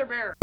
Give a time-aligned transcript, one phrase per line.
[0.00, 0.34] Mother Bear.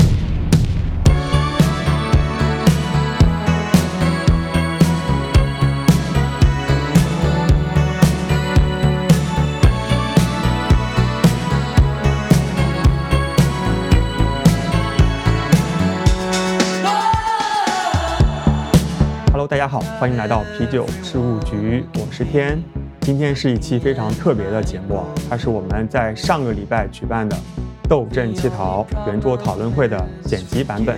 [19.32, 22.62] Hello，大家好，欢迎来到啤酒事务局，我是天。
[23.02, 27.36] 今天是一期非常特别的节目，它是我们在上个礼拜举办的
[27.88, 30.98] 《斗阵七桃》圆桌讨论会的剪辑版本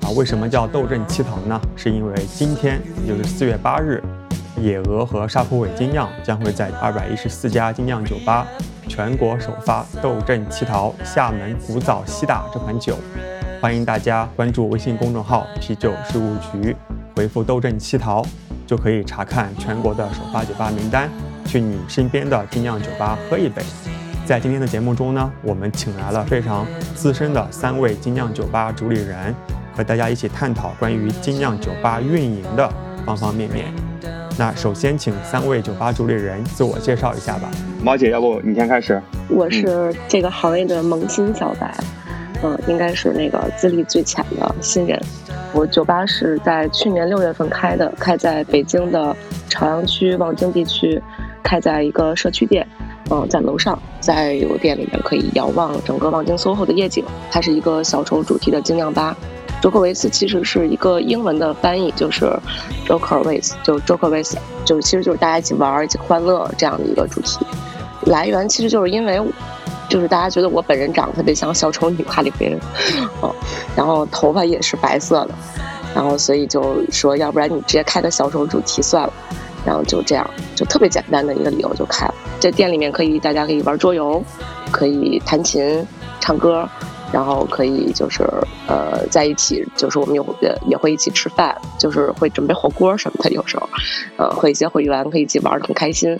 [0.00, 0.10] 啊。
[0.16, 1.60] 为什么叫斗阵七桃呢？
[1.74, 4.00] 是因为今天，也就是四月八日，
[4.56, 8.46] 野鹅和沙普韦精酿将会在二百一十四家精酿酒吧
[8.86, 12.96] 全国首发《斗阵七桃厦门古早西打》这款酒。
[13.60, 16.76] 欢迎大家关注微信公众号“啤酒事务局”，
[17.16, 18.24] 回复“斗阵七桃”
[18.68, 21.10] 就可以查看全国的首发酒吧名单，
[21.44, 23.62] 去你身边的精酿酒吧喝一杯。
[24.30, 29.34] 在今天的节目中呢，我们请来了非常资深的三位精酿酒吧主理人，
[29.76, 32.72] 和大家一起探讨关于精酿酒吧运营的
[33.04, 33.64] 方方面面。
[34.38, 37.50] 那首先请三位酒吧主理人自我介绍一下吧。
[37.82, 39.02] 毛姐，要不你先开始？
[39.28, 41.74] 我是这个行业的萌新小白，
[42.44, 44.96] 嗯，应该是那个资历最浅的新人。
[45.52, 49.16] 我酒吧是在去年六月份开的，开在北京的
[49.48, 51.02] 朝阳区望京地区，
[51.42, 52.64] 开在一个社区店，
[53.10, 57.04] 嗯，在楼上，在有店里面可以遥望整个望京 SOHO 的夜景。
[57.30, 59.16] 它是一个小丑主题的精酿吧。
[59.60, 62.24] Joker 其实是一个英文的翻译，就是
[62.86, 67.38] Joker Ways，就 Joker Ways，就其实就是大家一起玩、一起欢乐这样的一个主题。
[68.06, 69.20] 来源其实就是因为。
[69.88, 72.60] 就是大家觉得我本人长得特别像小丑女哈利·贝恩，
[73.22, 73.34] 哦，
[73.74, 75.34] 然后头发也是白色的，
[75.92, 79.12] 然后所以就说，要不然你直接开个小丑主题算了，
[79.66, 80.24] 然后就这样，
[80.54, 82.08] 就特别简单的一个理由就开。
[82.40, 84.20] 在店里面可以，大家可以玩桌游，
[84.72, 85.86] 可以弹琴、
[86.18, 86.66] 唱歌，
[87.12, 88.24] 然后可以就是
[88.66, 93.68] 呃在一起，就是我们有也也会一起吃饭，就是会准备火锅什么的，有时候，
[94.16, 96.18] 呃，和一些会员可以一起玩的很开心。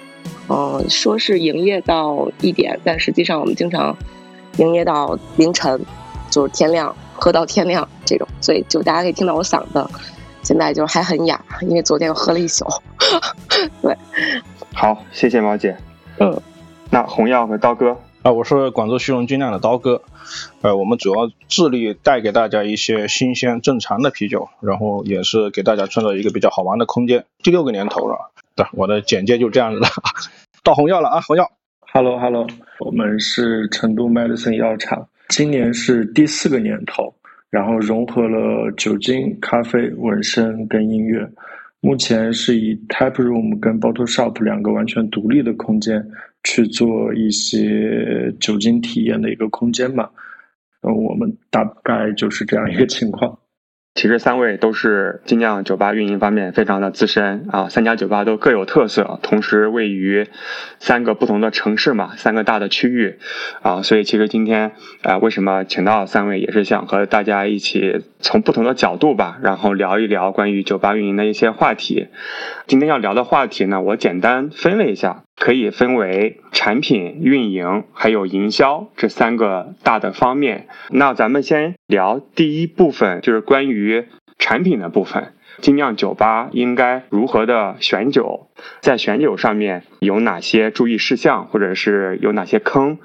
[0.49, 3.97] 嗯，说是营业到一点，但实际上我们经常
[4.59, 5.81] 营业到凌晨，
[6.29, 8.29] 就是天亮，喝到天亮这种。
[8.41, 9.89] 所以就大家可以听到我嗓子
[10.43, 12.67] 现在就还很哑，因为昨天又喝了一宿。
[13.81, 13.97] 对，
[14.75, 15.77] 好，谢谢毛姐。
[16.23, 16.39] 嗯，
[16.91, 20.03] 那红药和刀哥啊，我是广州虚荣精酿的刀哥。
[20.61, 27.25] 呃，我们主要致力带给大家一些新鲜正常的啤酒，然后也是给大家创造一个比较好玩的空间。
[27.43, 29.89] 第六个年头了，对，我的简介就这样子了。
[30.63, 31.51] 到红药了啊，红药。
[31.91, 32.47] Hello Hello，
[32.81, 37.15] 我们是成都 Medicine 药厂，今年是第四个年头，
[37.49, 41.27] 然后融合了酒精、咖啡、纹身跟音乐。
[41.81, 46.07] 目前是以 Type Room 跟 Bottle Shop 两个完全独立的空间
[46.45, 50.09] 去做一些酒精体验的一个空间嘛。
[50.83, 53.39] 呃，我们大概就是这样一个情况。
[53.95, 60.29] 其实三位都是精酿酒吧运营方面非常的资深啊，三家酒吧都各有特色，同时位于
[60.79, 63.19] 三个不同的城市嘛，三个大的区域
[63.63, 72.09] 啊，所以其实今天啊，为什么请到三位，也是想和大家一起从不同的角度吧，然后聊一聊关于酒吧运营的一些话题。
[72.67, 80.69] 今天要聊的话题呢，我简单分了一下，可以分为产品运营还有营销这三个大的方面。
[80.91, 84.05] 那咱们先聊第一部分，就是关于
[84.39, 85.33] 产品的部分。
[85.63, 88.49] 精酿酒吧应该如何的选酒？
[88.81, 92.99] 在选酒上面有哪些注意事项，或者是有哪些坑？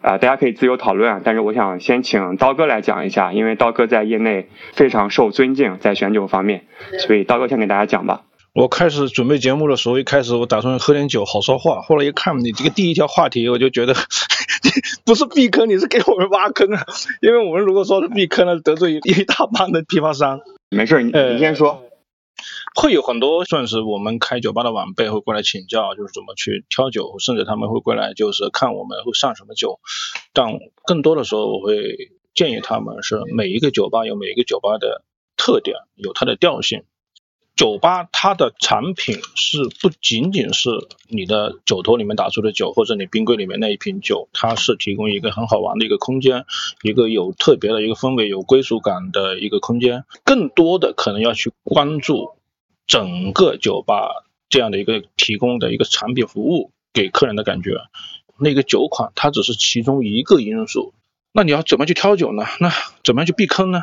[0.00, 1.20] 啊、大家可以自由讨论啊。
[1.24, 6.64] 但是我想先请刀哥来讲一下，因为刀哥在业内非常受尊敬，在选酒方面，
[6.98, 8.22] 所以刀哥先给大家讲吧。
[8.58, 13.94] 我开始准备节目的时候，一开始我打算喝点酒好说话，后来一看你这个第一条话题，我就觉得
[15.06, 16.84] 不是避坑，你是给我们挖坑啊！
[17.22, 20.40] 因为我们如果说是避坑了，得罪一大帮的批发商。
[20.70, 21.84] 没事，你呃你先说。
[22.74, 29.78] 会有很多算是我们开酒吧的晚辈会过来请教，就是怎么去挑酒，甚至他们会过来就是看我们会上什么酒。
[30.32, 35.04] 但更多的时候，我会建议他们是每一个酒吧有每一个酒吧的
[35.36, 36.82] 特点，有它的调性。
[37.58, 40.70] 酒吧它的产品是不仅仅是
[41.08, 46.46] 你的酒托里面打出的酒，或者你冰柜里面那一瓶酒，它是提供一个很好玩的一个空间，
[46.82, 50.04] 一个有特别的一个氛围、有归属感的一个空间。
[50.22, 52.30] 更多的可能要去关注
[52.86, 57.72] 整个酒吧这样的一个提供的一个产品服务给客人的感觉。
[58.38, 60.94] 那个酒款它只是其中一个因素，
[61.32, 62.44] 那你要怎么去挑酒呢？
[62.60, 62.70] 那
[63.02, 63.82] 怎么样去避坑呢？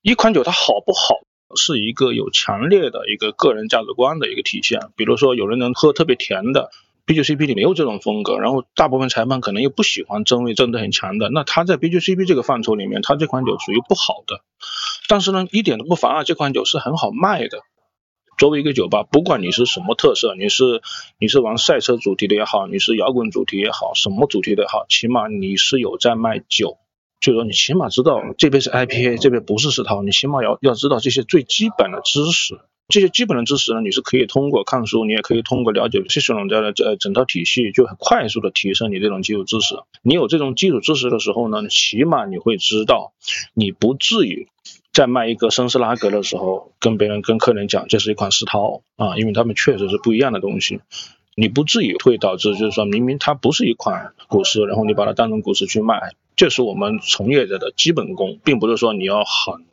[0.00, 1.16] 一款酒它好不好？
[1.56, 4.80] 是一个有强烈的一个个人价值观的一个体现。
[4.96, 6.70] 比如说，有人能喝特别甜的
[7.06, 14.42] ，BJCP 里没有这种风格，然后大部分裁判可能又不喜欢真味真的很强的，那他在 BJCP 这个范畴里面，他这款酒属于不好的，
[15.08, 17.60] 但是呢，一点都不妨碍这款酒是很好卖的。
[18.38, 20.80] 作为一个酒吧，不管你是什么特色，你是
[21.18, 26.78] 你是玩赛车主题的也好，你是摇滚主题也好，什么主题的也好，起码你是有在卖酒，
[27.20, 32.60] 就说你起码知道这边是 IPA，这边不是石涛，你起码要要知道这些最基本的知识。
[32.88, 39.76] 这些基本的知识呢，你是可以通过看书，你也可以通过了解谢雪龙家的这整套体系，就很快速的提升你这种基础知识。
[40.02, 43.12] 你有这种基础知识的时候呢，起码你会知道，
[43.54, 44.48] 你不至于。
[44.92, 50.80] 在卖一个绅士拉格的时候，跟别人跟客人讲这是一款石涛啊，因为他们确实是不一样的东西，
[51.36, 59.66] 你不至于会导致就是说明明它不是一款古诗，然后你把它当成古诗去卖，这是我们从业者的基本功，并不是说你要很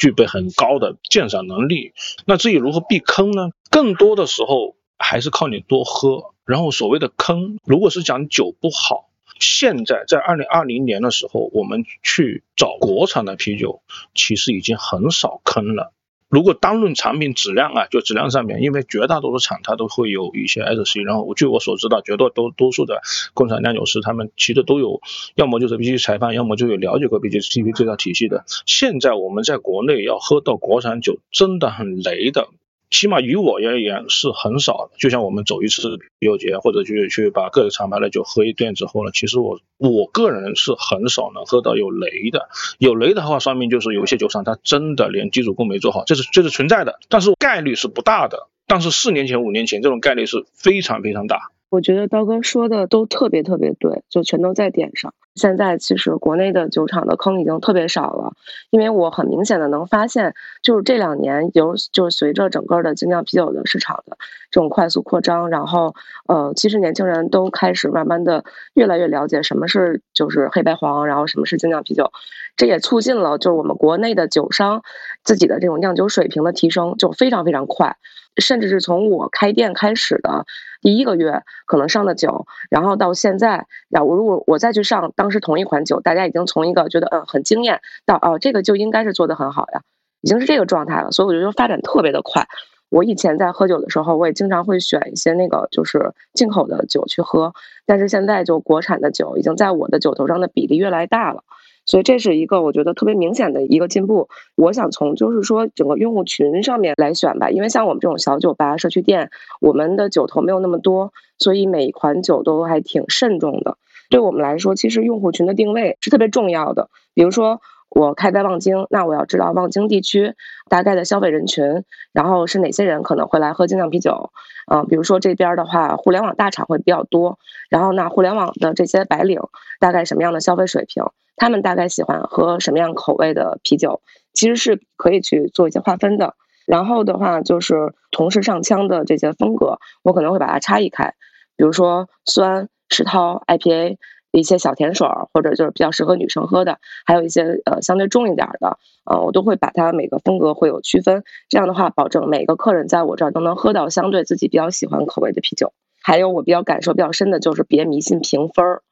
[0.00, 1.92] 具备很高的鉴赏能力。
[2.26, 3.50] 那至于如何避坑呢？
[3.70, 6.34] 更多的时候还是靠你多喝。
[6.44, 9.08] 然后所谓的坑，如果是讲酒不好。
[9.38, 13.80] 现在在二零二零年的时候，我们去找国产的啤酒，
[14.12, 15.92] 其实已经很少坑了。
[16.30, 23.02] 如果单论产品质量啊，就质量上面，因为绝大多数厂它都会有一些 SC，然后我据我所知道，绝大多多数的
[23.34, 25.00] 工厂酿酒师，他们其实都有，
[25.34, 28.44] 要么就是 B G 裁判，要么就有了解过 B G T P 这套体系的。
[28.64, 32.48] 现在我们在国内要喝到国产酒，真的很雷的。
[32.90, 42.48] 起码于我而言是很少的，就像我们走一次啤酒节，或者去去把各个厂牌的酒喝一遍之后呢，其实我我个人是很少能喝到有雷的。
[42.78, 48.48] 有雷的话，说明就是有些酒厂它真的连基础功没做好，这是这是存在的，但是概率是不大的。
[48.66, 51.50] 但是四年前、五年前这种概率是非常非常大。
[51.70, 55.14] 我觉得刀哥说的都特别特别对，就全都在点上。
[55.40, 58.34] 现在其实国内的酒厂的坑已经特别少了，
[58.68, 64.18] 因为我很明显的能发现，就是这两年有就是随着整个的精酿啤酒的市场的
[64.50, 65.94] 这种快速扩张，然后
[66.26, 68.44] 呃，其实年轻人都开始慢慢的
[68.74, 72.12] 越来越了解什么是就是黑白黄，然后什么是精酿啤酒，
[72.56, 74.82] 这也促进了就是我们国内的酒商
[75.24, 77.96] 自己的这种酿酒水平的提升，就非常非常快。
[78.36, 80.46] 甚至是从我开店开始的
[80.80, 89.82] 第一个月，可能上的酒，然后到现在，然后如果我再去上当时同一款酒，大家已经从一个觉得嗯很惊艳，到哦这个就应该是做的很好呀，
[90.20, 91.10] 已经是这个状态了。
[91.12, 92.46] 所以我觉得发展特别的快。
[92.88, 97.54] 我以前在喝酒的时候，我也经常会选一些那个就是进口的酒去喝，
[97.86, 101.44] 但是现在就国产的酒已经在我的酒头上的比例越来越大了。
[101.86, 104.28] 所以这是一个我觉得特别明显的一个进步。
[104.56, 109.30] 我想从就是说整个用户群上面来选吧，因为像我们这种小酒吧、社区店，
[109.60, 113.76] 我们的酒头没有那么多，所以每一款酒都还挺慎重的。
[114.10, 116.90] 对我们来说，其实用户群的定位是特别重要的。
[117.14, 120.34] 比如说我开在望京，那我要知道望京地区
[120.68, 124.30] 大概的消费人群，然后是哪些人可能会来喝精酿啤酒。
[124.70, 127.38] 嗯，比如说这边的话，互联网大厂会比较多，
[127.70, 129.40] 然后那互联网的这些白领
[129.80, 131.04] 大概什么样的消费水平？
[131.36, 134.02] 他们大概喜欢喝什么样口味的啤酒，
[134.34, 136.34] 其实是可以去做一些划分的。
[136.66, 141.14] 然后的话，就是同时上枪的这些风格，我可能会把它差异开。
[141.56, 143.96] 比如说酸、石涛、IPA，
[144.32, 151.24] 一些小甜水儿，或者就是比较适合女生喝的，还有一些呃相对重一点的，呃，我都会把它每个风格会有区分。
[151.48, 155.72] 这样的话，保证每个客人在我这儿都能喝到相对自己比较喜欢口味的啤酒。
[156.02, 158.82] 还有我比较感受比较深的就是别迷信评分儿。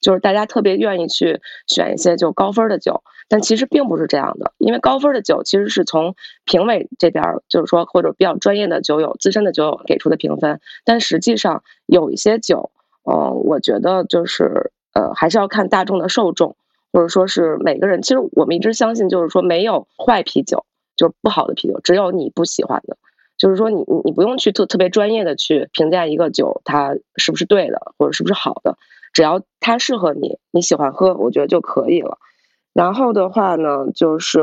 [0.00, 12.70] 就是大家特别愿意去选一些就高分的酒，但其实并不是这样的，因为高分的酒其实是从评委这边，就是说或者比较专业的酒友、资深的酒友给出的评分，但实际上有一些酒，
[13.04, 16.56] 呃，我觉得就是呃，还是要看大众的受众，
[16.92, 18.02] 或者说是每个人。
[18.02, 20.64] 其实我们一直相信，就是说没有坏啤酒，
[20.96, 22.96] 就是不好的啤酒，只有你不喜欢的。
[23.36, 28.76] 就是说你你你不用去特特别专业的去评价一个酒它是不是对的，或者是不是好的。
[29.12, 32.18] 只要它适合你，你喜欢喝，我觉得就可以了。
[32.72, 34.40] 然后的话呢，就是，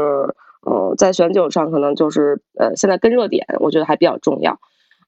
[0.65, 4.59] 呃，在选酒上可能就是，呃，现在跟热点，我觉得还比较重要。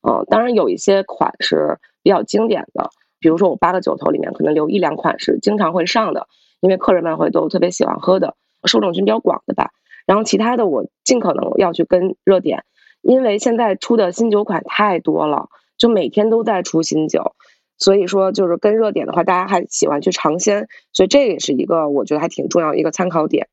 [0.07, 2.89] 嗯，当然有一些款是比较经典的，
[3.19, 6.27] 比如说我八个酒头里面可能留一两款是经常会上的，
[6.59, 9.71] 因为客人们会都特别喜欢喝的，受众群比较广的吧。
[10.05, 12.63] 然后其他的我尽可能要去跟热点，
[13.01, 17.33] 因为现在出的新酒款太多了，就每天都在出新酒。
[17.79, 23.49] 所以说，就是跟热点的话，大家还喜欢去尝鲜，所以这也是一个我觉得还挺重要一个参考点。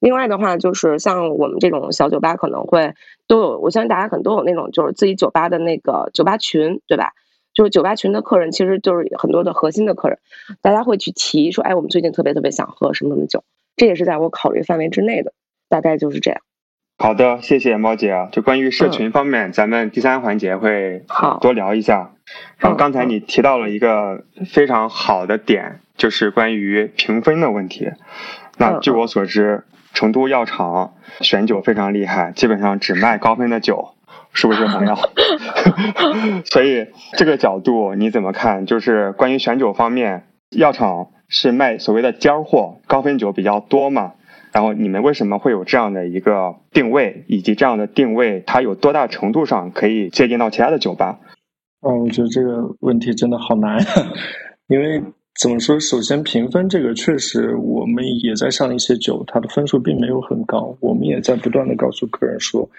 [0.00, 2.92] 另外的话，就是像我们这种小酒吧，可能会
[3.26, 7.12] 都有，我相信大家可能都有那种就是自己酒吧的那个酒吧群，对吧？
[7.54, 10.18] 就是酒吧群的客人，其实就是很多的核心的客人，
[10.60, 13.44] 大家会去提说，哎，我们最近特别特别想喝什么什么酒，
[13.76, 15.32] 这也是在我考虑范围之内的，
[15.68, 16.40] 大概就是这样。
[16.96, 18.28] 好的，谢谢猫姐啊。
[18.30, 21.04] 就关于社群方面，咱们第三环节会
[21.40, 22.12] 多聊一下。
[22.58, 27.90] 然后刚才你提到了一个非常好的点，就是关于评分的问题。
[28.58, 33.93] 那据我所知，成都药厂选酒非常厉害，基本上只卖高分的酒，
[34.34, 34.94] 是不是红药？
[36.44, 38.66] 所以这个角度你怎么看？
[38.66, 44.12] 就是关于选酒方面，药厂是卖所谓的尖货，高分酒比较多嘛？
[44.52, 51.18] 然后你们为什么会有这样的一个定位，以及这样的定位它有多大程度上可以借鉴到其他的酒吧？
[51.80, 53.78] 哦，我觉得这个问题真的好难，
[54.68, 55.02] 因为
[55.40, 55.78] 怎么说？
[55.80, 60.76] 首先评分这个确实我们也在上一些酒，它的分数并没有很高。
[60.80, 62.70] 我们也在不断的告诉客人说，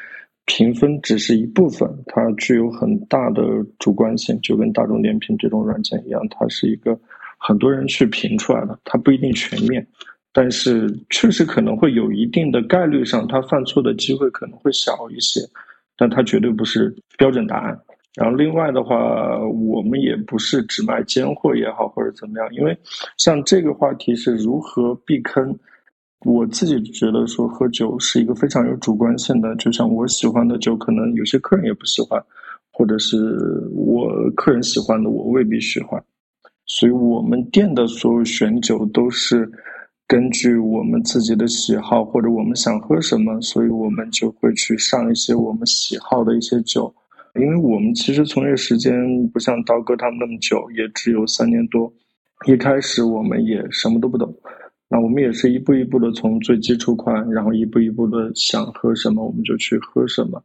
[0.45, 3.41] 评分只是一部分，它具有很大的
[3.79, 6.97] 主观性，就跟大众点评这种软件一样，它是一个
[7.37, 9.85] 很多人去评出来的，它不一定全面。
[10.31, 15.39] 但是确实可能会有一定的概率上，他犯错的机会可能会小一些，
[15.95, 17.79] 但他绝对不是标准答案。
[18.15, 22.77] 然后另外的话，我们也不是只卖尖货也好或者怎么样，因为
[23.17, 25.57] 像这个话题是如何避坑，
[26.25, 32.21] 我自己觉得说喝酒是一个非常有主观性的，就像我喜欢的酒，可能有些客人也不喜欢，
[32.71, 33.15] 或者是
[33.75, 36.03] 我客人喜欢的，我未必喜欢，
[36.65, 39.49] 所以我们店的所有选酒都是。
[40.07, 46.93] 根据我们自己的喜好或者我们想喝什么，所以我们就会去上一些我们喜好的一些酒。
[47.33, 48.93] 因为我们其实从业时间
[49.29, 51.91] 不像刀哥他们那么久，也只有三年多。
[52.45, 54.31] 一开始我们也什么都不懂，
[54.87, 60.41] 那我们也是一步一步的从最基础款，然后一步一步的想喝什么我们就去喝什么。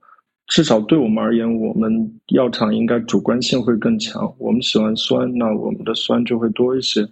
[0.46, 4.34] 至少对我们而言，我们药厂应该主观性会更强。
[4.38, 7.04] 我们喜欢酸，那我们的酸就会多一些；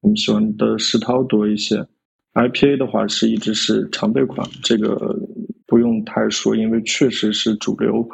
[0.00, 1.86] 我们喜欢的世涛多一些。
[2.32, 5.18] IPA 的话是一直是常备款，这个
[5.66, 8.08] 不用太说，因为确实是主流，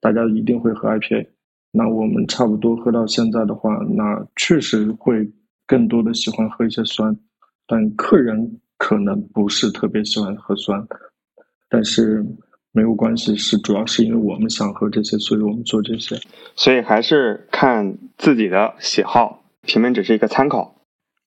[0.00, 1.26] 大家一定会喝 IPA。
[1.72, 5.30] 那我们差不多喝到现在的话，那确实会
[5.66, 7.16] 更多的喜欢喝一些酸，
[7.66, 10.86] 但客人可能不是特别喜欢喝酸，
[11.68, 12.24] 但是
[12.72, 16.16] 没有关系，是主要是因为我们想喝这些，所以我们做这些。
[16.54, 20.76] 所以还是看自己的喜好，评分只是一个参考。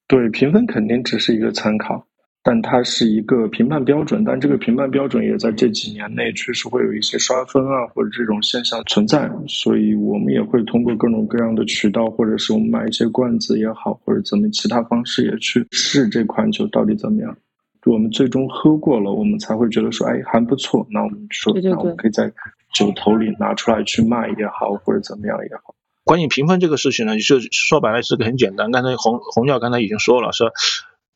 [0.07, 2.05] 对，评分肯定只是一个参考。
[2.41, 17.37] 但它是一个评判标准，但这个评判标准也在这几年内确实会有一些刷分啊，或者这种现象存在，所以我们也会通过各种各样的渠道，或者是我们买一些罐子也好，或者怎么其他方式也去试这款酒到底怎么样。
[17.85, 20.87] 我们最终喝过了，我们才会觉得说，哎，还不错。
[20.89, 22.31] 那我们说，那我们可以在
[22.73, 25.75] 酒头里拿出来去卖也好，或者怎么样也好。
[26.05, 28.71] 关于评分这个事情呢，就说白了是个很简单。
[28.71, 30.51] 刚才红红教刚才已经说了，说。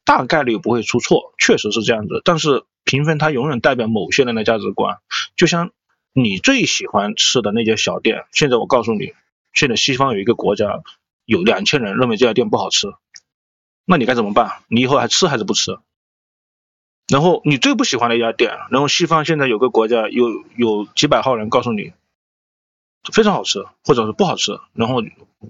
[0.05, 2.21] 大概率不会出错，确实是这样子。
[2.25, 4.99] 但是评分它永远代表某些人的价值观，
[5.35, 5.71] 就像
[6.11, 9.13] 你最喜欢吃的那家小店，现在我告诉你，
[9.53, 10.81] 现在西方有一个国家
[11.25, 12.93] 有两千人认为这家店不好吃，
[13.85, 14.51] 那你该怎么办？
[14.67, 15.77] 你以后还吃还是不吃？
[17.11, 20.25] 然后你最不喜欢的一家店，然后西方现在有个国家有
[20.57, 21.93] 有几百号人告诉你
[23.11, 25.01] 非常好吃，或者是不好吃，然后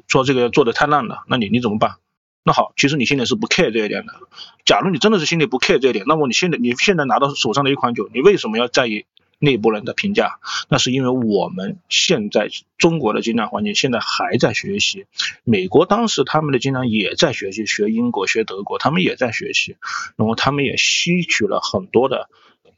[0.07, 1.97] 说这个做的太烂了，那你你怎么办？
[2.45, 4.13] 那好，其实你心里是不 care 这一点的。
[4.65, 9.05] 假如你真的是心里不 care 这一点，那么你现在你现在拿到手上的一款酒，你为什么要在意
[9.39, 10.39] 内部人的评价？
[10.67, 15.05] 那是因为我们现在中国的精酿环境现在还在学习，
[15.45, 19.77] 美国当时他们的精酿也在学习，学英国、学德国，他们也在学习，
[20.17, 22.27] 然后他们也吸取了很多的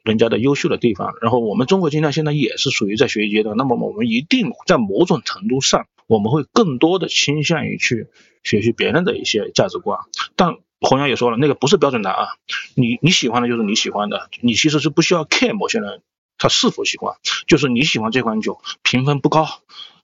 [0.03, 1.15] 人家的优秀的地方。
[1.22, 8.07] 然后我们中国精酿现在也是属于在学习阶段，那么我们一定在某种程度上，我们会更多的倾向于去。
[8.45, 10.01] 学习别人的一些价值观，
[10.35, 12.27] 但红阳也说了，那个不是标准答案。
[12.75, 16.03] 你你喜欢的就是你喜欢的，你其实是不需要 care 某些人
[16.38, 17.15] 他是否喜欢，
[17.47, 19.47] 就是你喜欢这款酒，评分不高，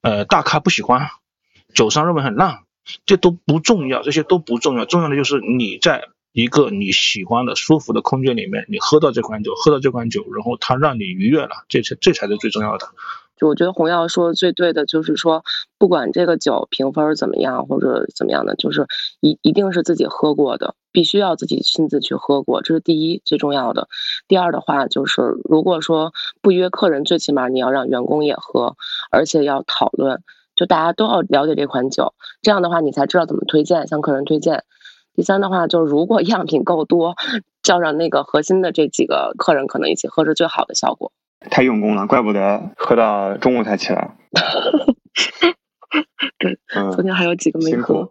[0.02, 1.12] 呃，大咖不喜欢，
[1.76, 2.64] 酒商认为很烂，
[3.06, 12.90] 这都不重要，这些都不重要，重要的就是你在一个你喜欢的舒服的空间里面，你喝到这款酒，喝到这款酒，然后它让你愉悦了，这才这才是最重要的。
[13.46, 15.44] 我觉得红药说的最对的就是说，
[15.78, 18.88] 不管这个酒评分怎么样或者怎么样的，就是
[19.20, 23.88] 一一定是自己喝过的，必须要自己亲自去喝过，这是第一最重要的。
[24.28, 28.76] 第二的话就是，如果说不约客人，最起码你要让员工也喝，
[29.10, 30.22] 而且要讨论，
[30.56, 34.64] 就大家都要了解这款酒，这样的话你才知道怎么推荐，向客人推荐。
[35.14, 37.16] 第三的话就是，如果 样品够多，
[37.64, 41.12] 叫上那个核心的这几个客人可能一起喝是最好的效果。
[41.50, 44.12] 太用功了，怪不得喝到中午才起来。
[46.38, 46.58] 对，
[46.94, 48.10] 昨天还有几个没喝。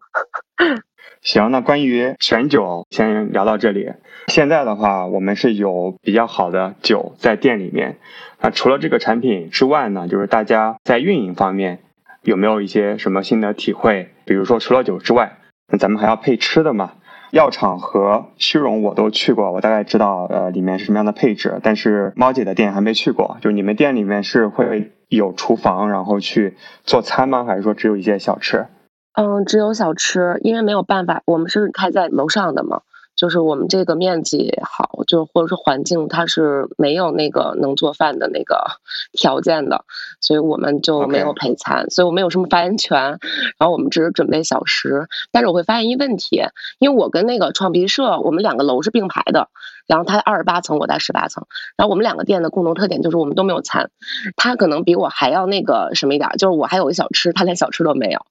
[1.23, 3.93] 行，那关于选酒先聊到这里。
[4.29, 7.99] 现在的话，我们是有比较好的酒在店里面。
[8.41, 11.81] 那除了这个产品之外呢，就是大家在运营方面
[12.23, 14.11] 有没有一些什么新的体会？
[14.25, 16.93] 比如说除了酒之外，那咱们还要配吃的嘛？
[17.31, 21.61] 药厂和虚荣我都去过，我大概知道呃里面是什么样的配置。
[21.63, 27.45] 但是猫姐的店还没去过，就你们店里面是会有厨房，然后去做餐吗？
[27.45, 28.67] 还是说只有一些小吃？
[29.15, 32.83] 嗯，只有小吃，因为没有办法，我们是开在楼上的嘛，
[33.17, 38.65] 就是我们这个面积好，就或者是环境它是没有那个能做饭的那个
[39.13, 39.85] 条件的，
[40.21, 43.19] 所以我们就没有陪餐，所以我没有什么发言权。
[43.59, 46.43] 然后我们只是准备小食，但是我会发现一问题，
[46.79, 49.49] 因为我跟那个创皮社，我们两个楼是并排的。
[49.91, 51.49] 然后他二十八层，我在十八层。
[51.77, 53.91] 然后我们两个店的共同特点就是我们都没有餐，
[54.37, 58.25] 他可能比我还要那个什么一点，就是我还有个小吃，他连小吃都没有。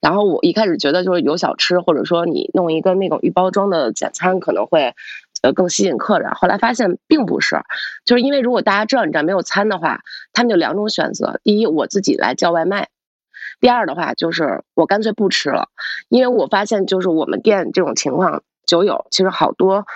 [0.00, 4.96] 然后我一开始觉得就是有小吃，或者说你弄一个那种预包装的简餐可能会，
[5.42, 6.32] 呃更吸引客人。
[6.32, 7.60] 后来发现并不是，
[8.04, 10.00] 就是因为如果大家知道你这没有餐的话，
[10.32, 12.86] 他们就两种选择：第一，我自己来叫外卖；
[13.60, 15.68] 第二的话就是我干脆不吃了。
[16.08, 19.86] 因为我发现就是我们店这种情况，酒友其实好多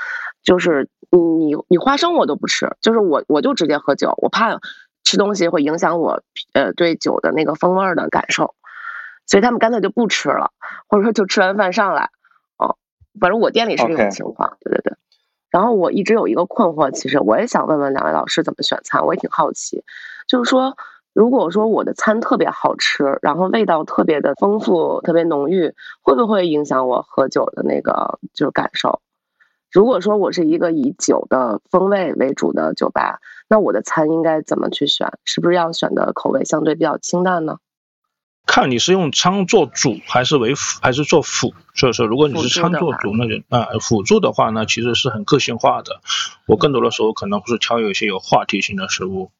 [0.44, 0.88] 就是。
[1.10, 4.60] 你你花生我都不吃，就是我我就直接喝酒，我怕
[5.04, 6.22] 吃东西会影响我
[6.52, 8.54] 呃对酒的那个风味的感受，
[9.26, 10.52] 所以他们干脆就不吃了，
[10.86, 12.10] 或者说就吃完饭上来，
[12.58, 12.76] 哦，
[13.20, 14.96] 反正我店里是这种情况，对对对。
[15.50, 19.82] 然后我一直有一个困惑，其实我也想问问两位老师怎么选餐，我也挺好奇，
[20.26, 20.76] 就是说
[21.14, 29.00] 如果说我的餐特别好吃，然后味道特别的丰富、特别浓郁，会不会影响我喝酒的那个就是感受？
[29.70, 35.12] 如果说我是一个以酒的风味为主的酒吧，那我的餐应该怎么去选？
[35.24, 37.58] 是不是要选的口味相对比较清淡呢？
[38.48, 41.52] 看你是用餐做主还是为辅，还是做辅。
[41.74, 46.00] 所以说，如果你是餐做主，那就啊辅助的话呢，其实是很个性化的。
[46.46, 49.30] 我更多的时候可能会是挑有一些有话题性的食物，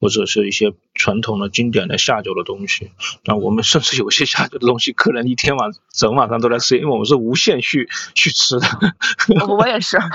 [0.00, 2.90] 或者是一些传统的经典的下酒的东西。
[3.24, 8.66] 那我们甚至有些下酒的东西，客人一天晚整晚上都在吃，因为我们是无限续去吃的。
[9.46, 9.96] 我也是。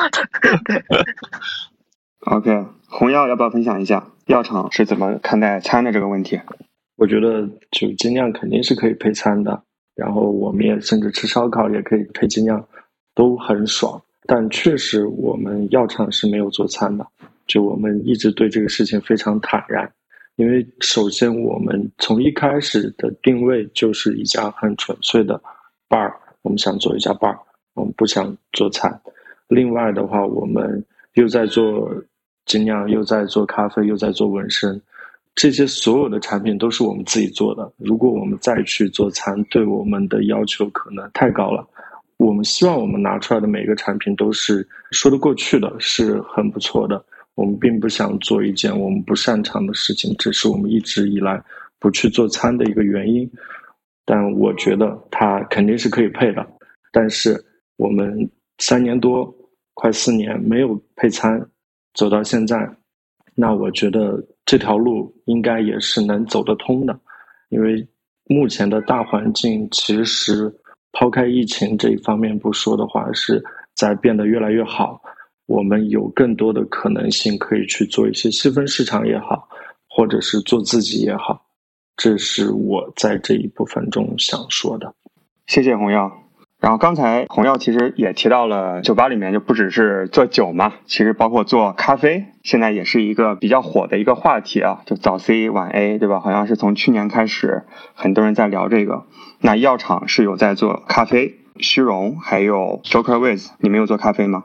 [2.19, 6.41] OK，红药要不要分享一下药厂是怎么看待餐的这个问题？
[7.01, 9.59] 我觉得就精酿肯定是可以配餐的，
[9.95, 12.63] 然后我们也甚至吃烧烤也可以配精酿，
[13.15, 13.99] 都很爽。
[14.27, 17.07] 但确实我们药厂是没有做餐的，
[17.47, 19.91] 就我们一直对这个事情非常坦然，
[20.35, 25.41] 因为首先我们从一开始的定位就是一家很纯粹的
[25.89, 27.35] bar，我们想做一家 bar，
[27.73, 29.01] 我们不想做餐。
[29.47, 30.85] 另外的话，我们
[31.15, 31.91] 又在做
[32.45, 34.79] 精酿，又在做咖啡，又在做纹身。
[35.35, 37.71] 这些所有的产品都是我们自己做的。
[37.77, 41.67] 如果我们再去做餐，对我们的要求可能太高了。
[42.17, 47.03] 我们希望我们拿出来的每个产品都是说得过去的，是很不错的。
[47.33, 51.41] 我们并不想做一件我们不擅长的事情，这是我们一直以来
[51.79, 53.27] 不去做餐的一个原因。
[54.05, 56.45] 但我觉得它肯定是可以配的。
[56.91, 57.41] 但是
[57.77, 59.33] 我们三年多，
[59.73, 61.43] 快四年没有配餐，
[61.93, 62.69] 走到现在。
[63.33, 66.99] 那我觉得这条路应该也是能走得通的，
[67.49, 67.87] 因为
[68.25, 70.53] 目前的大环境其实
[70.91, 73.43] 抛开疫情这一方面不说的话，是
[73.75, 75.01] 在变得越来越好。
[75.47, 79.47] 我们有更多的可能性可以去做一些细分市场也好，
[79.89, 81.45] 或者是做自己也好，
[81.97, 84.93] 这是我在这一部分中想说的。
[85.47, 86.09] 谢谢红药。
[86.61, 96.19] 然后刚才红耀其实也提到了，酒吧里面就不只是做酒嘛，其实包括做咖啡，现在也是一个比较火的一个话题啊，就早 C 晚 A，对吧？
[96.19, 97.63] 好像是从去年开始，
[97.95, 99.05] 很多人在聊这个。
[99.39, 104.43] 那药厂是有在做咖啡，虚荣还有 Joker With，你们有做咖啡吗？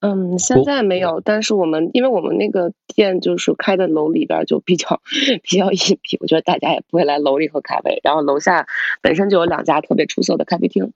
[0.00, 5.00] 嗯，现在没有，但是我们因为我们那个店就是开的楼里边就比较
[5.42, 8.00] 比较隐蔽，我觉得大家也不会来楼里喝咖啡。
[8.04, 8.66] 然后楼下
[9.00, 10.92] 本身就有两家特别出色的咖啡厅。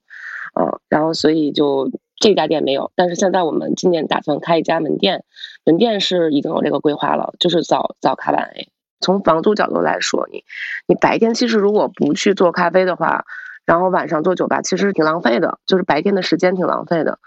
[0.55, 5.25] 嗯，然后所以就这家店没有，但是现在我们今年打算开一家门店，
[5.65, 8.69] 门店是已经有这个规划了，就是早早咖晚 A。
[9.01, 10.45] 从房租角度来说，你
[10.89, 13.25] 你白天其实如果不去做咖啡的话，
[13.65, 17.21] 然后晚上做酒吧其实挺浪费的，就是白天的时间挺浪费的。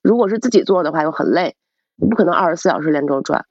[0.00, 1.56] 如果是自己做的话又很累，
[1.96, 3.46] 你不可能二十四小时连轴转。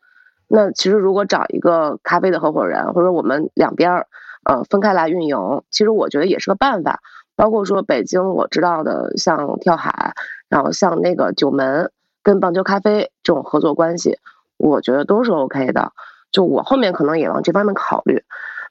[0.47, 4.07] 那其实如果找一个咖啡的合伙人，或者我们两边儿
[4.45, 7.01] 呃分开来运营，其实我觉得也是个办法。
[7.37, 10.13] 包括说北京我知道的，像跳海，
[10.49, 11.91] 然后像那个九门
[12.23, 14.17] 跟棒球咖啡这种合作关系，
[14.57, 15.93] 我觉得都是 OK 的。
[16.31, 18.23] 就我后面可能也往这方面考虑。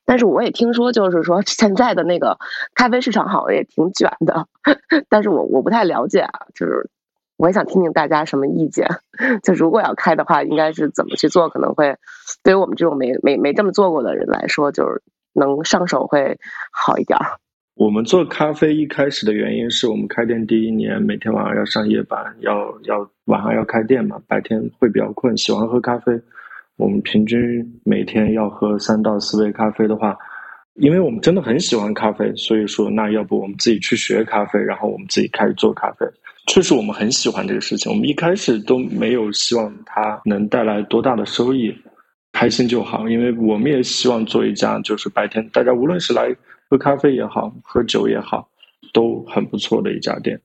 [0.05, 2.39] 但是我也听说，就是说 现在的那个
[2.75, 4.47] 咖啡市场好像也挺卷的，
[5.09, 6.91] 但是我我不太了解啊，就是
[7.37, 8.89] 我也想听听大家什么意见。
[9.43, 11.49] 就如果要开的话，应该是怎么去做？
[11.49, 11.97] 可能会
[12.43, 15.03] 对于我们这种没没没这么做过的人来说，就是
[15.33, 16.39] 能上手会
[16.73, 17.19] 好一点。
[17.77, 26.19] 我们做咖啡一开始的原因是我们开店第一年，每天晚上要上夜班，要要晚上要开店嘛，白天会比较困，喜欢喝咖啡。
[26.77, 30.17] 我们平均每天要喝三到四杯咖啡的话，
[30.77, 36.07] 因为我们真的很喜欢咖啡，所以说那要不我们自己去学咖啡，然后我们自己开始做咖啡。
[36.47, 41.77] 确实我们很喜欢这个事情，我们一开始都没有希望它能带来多大的收益，
[42.33, 43.07] 开心就好。
[43.07, 46.35] 因为我们也希望做一家就是白天大家无论是来。
[46.69, 48.49] 喝咖啡也好，喝酒也好，
[48.93, 50.41] 都很不错的一家店。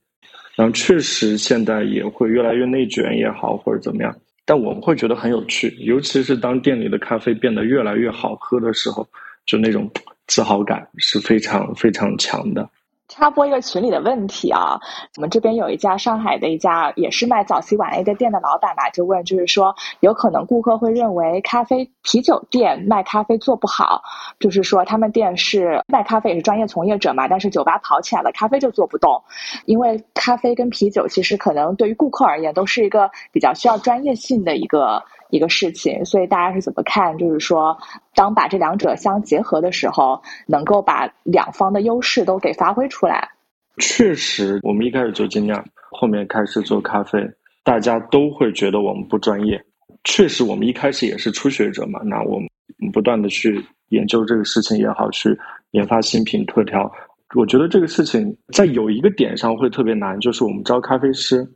[0.56, 5.70] 然后确实现在也会越来越内卷也好，或者怎么样，但我们会觉得很有趣。
[5.80, 9.08] 尤其是当店里的咖啡变得越来越好喝的时候，
[9.46, 9.90] 就那种
[10.28, 12.70] 自豪感是非常非常强的。
[13.12, 14.80] 插播一个群里的问题啊，
[15.18, 24.02] 我们这边有一家上海的一家也是卖早 C 晚 A 的店的老板吧，就问，就是说有可能顾客会认为咖啡啤酒店卖咖啡做不好，
[24.40, 29.22] 就是说他们店是卖咖啡也是专业从业者嘛，但是酒吧跑起来了，咖啡就做不动，
[29.66, 35.04] 因为咖啡跟啤酒其实可能对于顾客而言都是一个比较需要专业性的一个。
[35.32, 37.18] 一个事情，所以大家是怎么看？
[37.18, 37.76] 就是说，
[38.14, 43.30] 当把这两者相结合的时候，能够把两方的优势都给发挥出来。
[43.78, 47.20] 确实，我们一开始做精酿，后面开始做咖啡，
[47.64, 49.60] 大家都会觉得我们不专业。
[50.04, 55.36] 确实，我们一开始也是初学者嘛，那我们不断的去研究这个事情也好，去
[55.72, 56.92] 研发新品特调。
[57.34, 61.48] 我觉得这个事情在有一个点上会特别难，就是我们招咖啡师。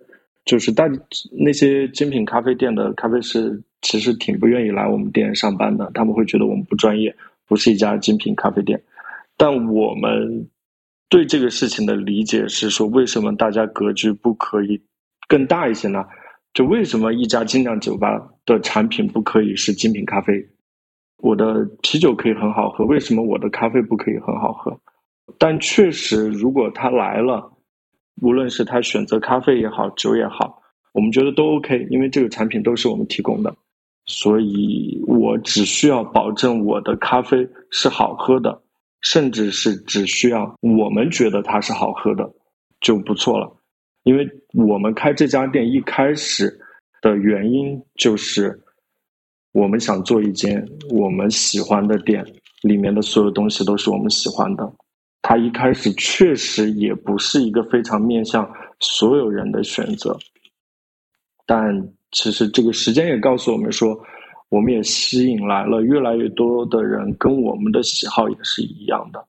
[0.45, 0.87] 就是大
[1.31, 5.89] 那些精品咖啡店的咖啡师，其实挺不愿意来我们店上班的。
[5.95, 7.15] 他们会觉得我们不专业，
[7.47, 8.79] 不是一家精品咖啡店。
[9.35, 10.47] 但我们
[11.09, 14.79] 对这个事情的理解是说，为什么大家格局不可以
[15.27, 16.05] 更大一些呢？
[16.53, 20.33] 就为什么一家精酿酒吧的产品不可以是精品咖啡？
[21.23, 24.79] 我的啤酒可以很好喝，为什么我的咖啡不可以很好喝？
[25.39, 27.51] 但确实，如果他来了。
[28.21, 30.61] 无论是他选择咖啡也好，酒也好，
[30.93, 33.55] 我们觉得都 OK，因为这个产品都是我们提供的，
[34.05, 38.61] 所以我只需要保证我的咖啡是好喝的，
[39.01, 42.31] 甚至是只需要我们觉得它是好喝的
[42.79, 43.51] 就不错了。
[44.03, 46.59] 因为我们开这家店一开始
[47.01, 48.57] 的原因就是，
[49.51, 52.23] 我们想做一间我们喜欢的店，
[52.61, 54.71] 里面的所有东西都是我们喜欢的。
[55.27, 58.47] 它一开始确实也不是一个非常面向
[58.79, 60.15] 所有人的选择，
[61.47, 61.57] 但
[62.11, 63.99] 其实这个时间也告诉我们说，
[64.49, 69.25] 我们也吸引来了越来越多的人，跟我们的喜好也是一样的。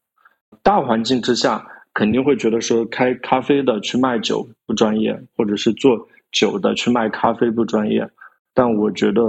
[0.62, 5.96] 大环境之下，肯定会觉得说开咖啡的去卖酒不专业，或者是做
[6.30, 8.06] 酒的去卖咖啡不专业。
[8.52, 9.22] 但我觉得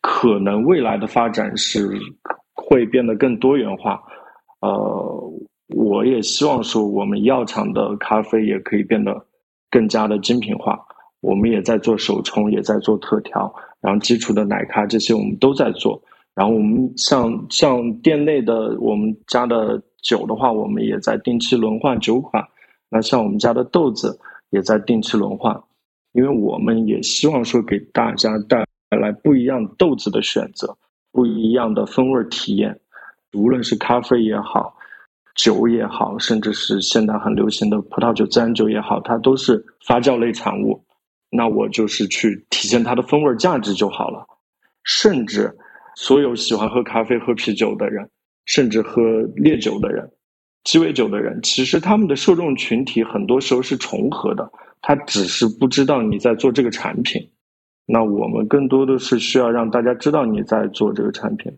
[0.00, 1.86] 可能未来的发展是
[2.54, 4.00] 会变得更多元化，
[4.60, 5.32] 呃。
[5.68, 9.26] 我也希望说，我们药厂的咖啡也可以变得
[9.70, 10.78] 更加的精品化。
[11.20, 16.00] 我们也在做手冲，也在做特调，然后基础的奶咖这些我们都在做。
[16.34, 22.42] 然后我们像像店内的我们家的酒的话，我们也在定期轮换酒款。
[22.88, 24.18] 那像我们家的豆子
[24.50, 25.60] 也在定期轮换，
[26.12, 28.64] 因为我们也希望说给大家带
[28.96, 30.78] 来不一样豆子的选择，
[31.10, 32.80] 不一样的风味体验，
[33.34, 34.77] 无论是咖啡也好。
[35.38, 40.84] 酒也好，甚至是现在很流行的葡萄酒、自然酒也好，它都是发酵类产物。
[41.30, 44.26] 那我就是去体现它的风味价值就好了。
[44.82, 45.56] 甚至
[45.94, 48.10] 所有喜欢喝咖啡、喝啤酒的人，
[48.46, 49.00] 甚至喝
[49.36, 50.10] 烈酒的人、
[50.64, 54.50] 鸡尾酒的人，其实他们的受众群体很多时候是重合的。
[54.82, 57.30] 他只是不知道你在做这个产品。
[57.86, 61.52] 那我们更多的是需要让大家知道你在做这个产品。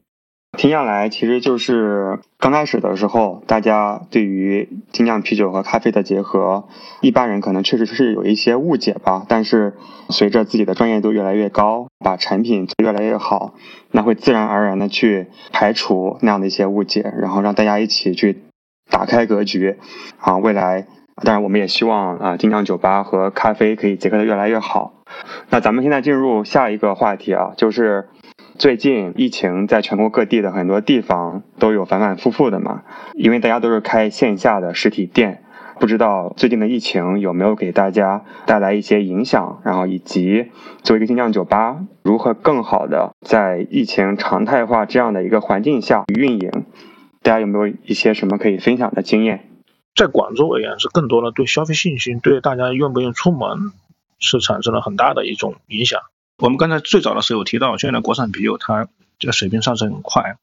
[0.58, 6.68] 听下来，其实就是刚开始的时候，大家对于精酿啤酒和咖啡的结合，
[7.00, 9.24] 一般人可能确实是有一些误解吧。
[9.28, 9.74] 但是
[10.10, 13.54] 随着自己的专业度越来越高，把产品做越来越好，
[13.92, 18.42] 那会自然而然的去排除那样的一些误解，然后让大家一起去
[18.90, 19.78] 打开格局。
[20.18, 20.86] 啊，未来
[21.22, 24.92] 当然我们也希望啊，精酿酒吧和咖啡可以结合的越来越好。
[25.48, 28.08] 那咱们现在进入下一个话题啊，就是。
[28.60, 32.82] 最近疫情在全国各地的很多地方都有反反复复的嘛，
[33.14, 35.42] 因为大家都是开线下的实体店，
[35.78, 40.50] 不知道最近的疫情有没有给大家带来一些影响，然后以及
[40.82, 46.66] 作为一个精酿酒吧，如何更好的在疫情常态化这样的一个环境下运营。
[47.22, 49.48] 大家有没有一些什么可以分享的经验？
[49.94, 53.72] 在广州而言，是更多的对消费信心，对大家愿不愿意出门，
[54.18, 56.00] 是产生了很大的一种影响。
[56.40, 60.38] 我们刚才最早的时候有提到，现在国产啤酒它这个水平上升很快，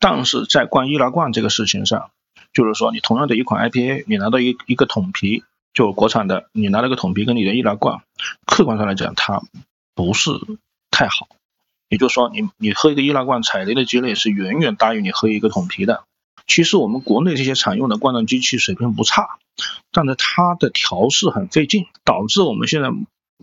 [0.00, 2.10] 但是在灌易拉罐这个事情上，
[2.52, 8.02] 就是说你同样的一款 IPA，你拿到一一个桶啤，就国产的，你拿了个桶啤跟你的易拉罐，
[8.44, 9.40] 客观上来讲，它
[9.94, 10.32] 不是
[10.90, 11.28] 太好。
[11.88, 16.02] 也就是说，你你喝一个易拉罐，踩雷的几率是远远大于你喝一个桶啤的。
[16.48, 19.38] 其实我们国内这些常用的灌装机器水平不差，
[19.92, 22.90] 但是它的调试很费劲，导致我们现在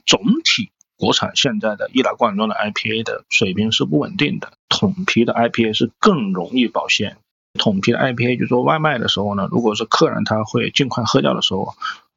[0.05, 4.51] 总体国产现在的易拉罐装的 IPA 的水平是不稳定的。
[4.69, 7.17] 桶啤的 IPA 是更容易保鲜。
[7.59, 11.73] 桶啤的 IPA 就做外卖的时候呢，如果是客人他会尽快喝掉的时候，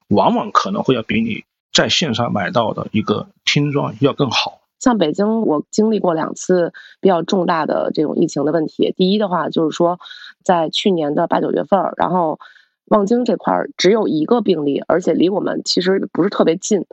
[0.08, 4.60] 往往可能会要比你在线上买到的一个听装要更好。
[4.78, 8.94] 像北京，我经历过两次比较重大的这种疫情的问题。
[8.96, 10.00] 第一的话，就是说，
[10.42, 12.38] 在去年的八九月份，然后
[12.86, 16.86] 望京这块只有一个病例，而且离我们其实不是特别近，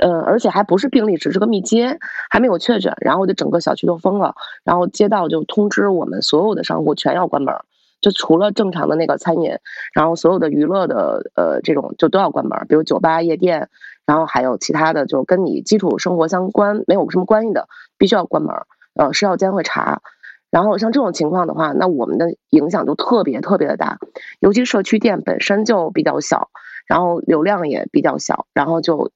[0.00, 1.98] 呃，而且还不是病例，只是个密接，
[2.30, 2.94] 还没有确诊。
[3.00, 7.54] 然后就整个小区都封了，然后街道就通知我们所有的商户全要关门，
[8.00, 9.58] 就除了正常的那个餐饮，
[9.94, 13.68] 然后所有的娱乐的呃这种就都要关门，比如酒吧、夜店。
[14.04, 18.52] 然后还有其他的，就跟你基础生活相关没有什么关系的，必须要关门。
[18.94, 20.02] 呃，食药监会查。
[20.50, 23.98] 然后像这种情况的话，那我们的影响就特别特别的大，
[24.40, 26.50] 尤其社区店本身就比较小，
[26.88, 29.12] 然后流量也比较小，然后就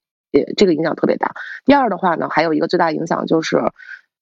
[0.57, 1.35] 这个影响特别大。
[1.65, 3.73] 第二的话呢，还有一个最大影响就是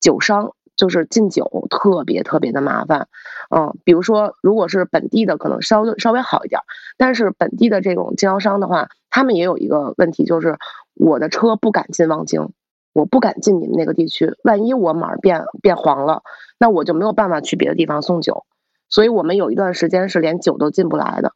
[0.00, 0.52] 酒商。
[0.76, 3.06] 就是进酒特别特别的麻烦，
[3.54, 6.62] 嗯，比如说如果是本地的，可能稍稍微好一点，
[6.98, 10.58] 但是本地的这种经销商的话，他们也有一个问题，就是
[10.94, 12.50] 我的车不敢进望京，
[12.92, 16.24] 我不敢进你们那个地区，万一我码变变黄了，
[16.58, 18.44] 那我就没有办法去别的地方送酒，
[18.88, 21.34] 所以我们有一段时间是连酒都进不来的，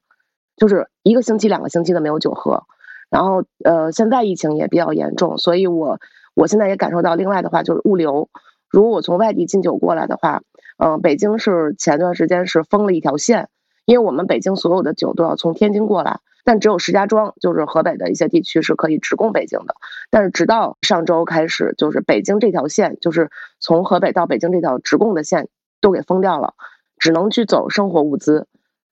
[0.56, 2.64] 就是一个星期、两个星期的没有酒喝，
[3.10, 5.98] 然后呃，现在疫情也比较严重，所以我
[6.34, 8.28] 我现在也感受到，另外的话就是物流。
[8.70, 10.42] 如果我从外地进酒过来的话，
[10.76, 13.48] 嗯，北京是前段时间是封了一条线，
[13.86, 19.74] 因为我们北京所有的酒都要从天津过来，但只有石家庄，就是河北的一些地区是可以直供北京的。
[20.10, 25.48] 但是直到上周开始，就是北京这条线，就是从河北到北京这条直供的线
[25.80, 26.52] 都给封掉了，
[26.98, 28.46] 只能去走生活物资，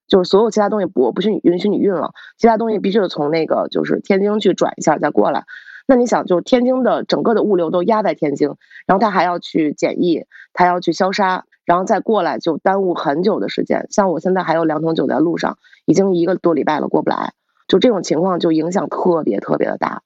[0.07, 5.43] 就是所有其他东西我不许允许你运了，其他东西必须得从那个就是天津去转一下再过来。
[5.89, 13.87] 那你想，就是天津的整个的物流都压在天津，然后他还要去检疫，他要去消杀，然后再过来就耽误很久的时间。
[13.89, 17.33] 像我现在还有两桶酒在路上，已经一个多礼拜了过不来，
[17.69, 20.01] 就这种情况就影响特别特别的大。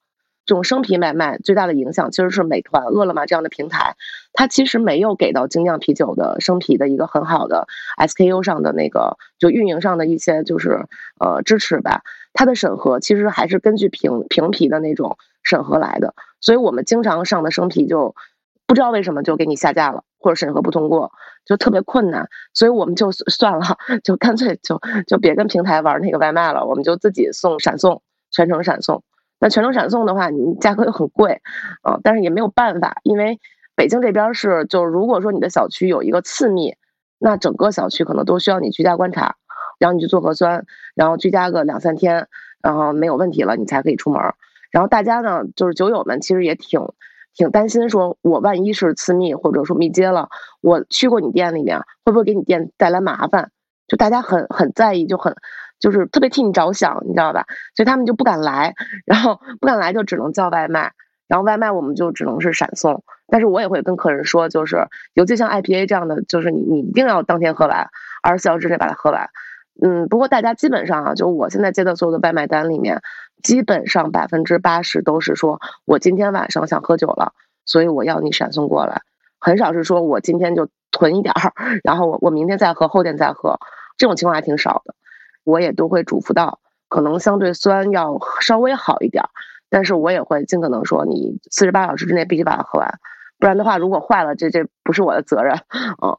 [0.52, 3.96] 这种生啤买卖最大的影响其实是美团、饿了么这样的平台，
[4.34, 10.88] 它其实没有给到精酿啤酒的生啤的一个很好的 SKU 上的那个就运营上的一些就是
[11.22, 12.02] 呃支持吧。
[12.34, 15.18] 它的审核其实还是根据瓶瓶啤的那种。
[15.44, 18.14] 审核来的，所以我们经常上的生啤就
[18.68, 21.12] 不知道为什么就给你下架了，或者审核不通过，
[21.46, 22.30] 就特别困难。
[22.54, 29.02] 所以我们就算了，就干脆就就别跟平台玩那个外卖了，我们就自己送闪送，全程闪送。
[29.42, 31.42] 那全程闪送的话，你价格又很贵，
[31.82, 33.40] 啊，但是也没有办法，因为
[33.76, 36.76] 北京这边是，就如果说你的小区有一个次密，
[37.18, 39.38] 那整个小区可能都需要你居家观察，
[39.80, 42.28] 然后你去做核酸，然后居家个两三天，
[42.62, 44.22] 然后没有问题了，你才可以出门。
[44.70, 46.80] 然后大家呢，就是酒友们，其实也挺
[47.34, 50.30] 挺担心，说我万一是次密或者说密接了，
[50.62, 53.50] 我去过你店里面，会不会给你店带来麻烦？
[53.88, 55.36] 就大家很很在意，就很
[55.82, 57.46] 就是特别替你着想，你知道吧？
[57.76, 58.74] 所以他们就不敢来，
[59.06, 60.94] 然后不敢来就只能叫外卖，
[61.28, 63.04] 然后外卖我们就只能是闪送。
[63.28, 67.90] 但是我也会跟客人说，就是尤其像 IPA 这样的，就是你你一定要当天喝完，
[68.24, 69.30] 二十四小时之内把它喝完。
[69.82, 73.02] 嗯，不过大家基本上啊，就我现在接的所有的外卖单里面。
[73.42, 77.34] 基本上百分之八十都是说，我今天晚上想喝酒了，
[77.66, 79.02] 所以我要你闪送过来。
[79.40, 81.52] 很少是说我今天就囤一点儿，
[81.84, 83.58] 然后我我明天再喝，后天再喝，
[83.98, 84.94] 这种情况还挺少的。
[85.44, 89.24] 我也都会嘱咐到，可能相对酸要稍微好一点，
[89.70, 93.00] 但是我也会尽可能说，你四十八小时之内必须把它喝完，
[93.40, 95.56] 不然的话，如果坏了，这这不是我的责任。
[96.02, 96.18] 嗯，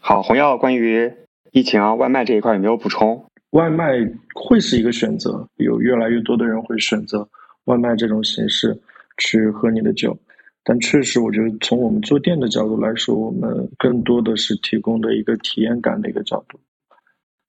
[0.00, 1.12] 好，红药关于
[1.52, 3.24] 疫情啊外卖这一块有没有补充？
[3.50, 3.92] 外卖
[4.34, 7.28] 会是一个选择，有越来越多的人会选择
[7.64, 8.80] 外卖这种形式
[9.18, 10.16] 去喝你的酒，
[10.62, 16.58] 但确实，我觉得从我们做店的角度来说，我们更多的是提供的一个体验感的一个角度。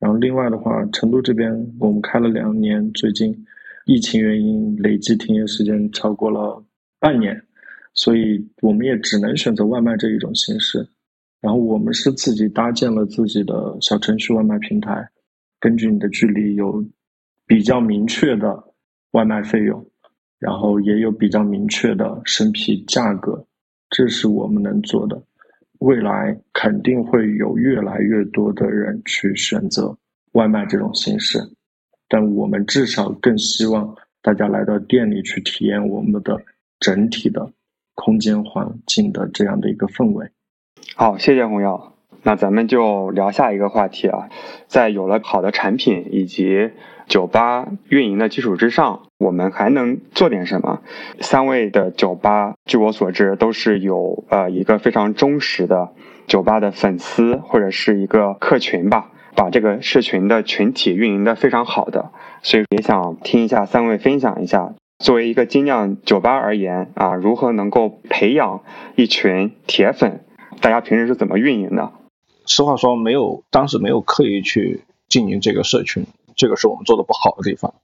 [0.01, 3.45] 然后，另外的话，成都这边我们开了两年，最近
[3.85, 6.61] 疫情原因累计停业时间超过了
[6.99, 7.39] 半年，
[7.93, 10.83] 所以我们也只能选择外卖这一种形式。
[11.39, 15.07] 然后我们是自己搭建了自己的小程序外卖平台，
[15.59, 16.83] 根据你的距离有
[17.45, 18.63] 比较明确的
[19.11, 19.85] 外卖费用，
[20.39, 23.45] 然后也有比较明确的生批价格，
[23.91, 25.21] 这是我们能做的。
[25.81, 29.97] 未来肯定会有越来越多的人去选择
[30.33, 31.39] 外卖这种形式，
[32.07, 36.39] 但我们至少更希望大家来到店里去体验我们的
[36.79, 37.51] 整体的
[37.95, 40.29] 空间环境的这样的一个氛围。
[40.95, 41.95] 好，谢谢红耀。
[42.23, 44.29] 那咱们就聊下一个话题啊，
[44.67, 46.69] 在有了好的产品以及
[47.07, 50.81] 酒吧运营的基础之上，我们还能做点什么？
[51.19, 55.89] 三位的酒吧，据我所知，都是有呃一个非常忠实的
[56.27, 62.11] 酒吧的粉丝或者是一个客群吧，把这个社群的群体运营的非常好的，
[62.43, 68.61] 所以也想听一下三位分享一下，作为一个精酿酒吧而言啊，如何能够培养
[68.95, 70.21] 一群铁粉？
[70.61, 71.91] 大家平时是怎么运营的？
[72.53, 77.75] 实话说，没有，当时没有刻意去经营这个社群，这个是我们做的不好的地方。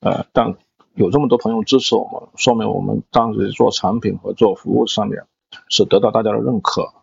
[0.00, 0.56] 呃，但
[0.94, 5.22] 有这么多朋友支持我们，说明我们当时做产品和做服务上面
[5.68, 6.94] 是得到大家的认可。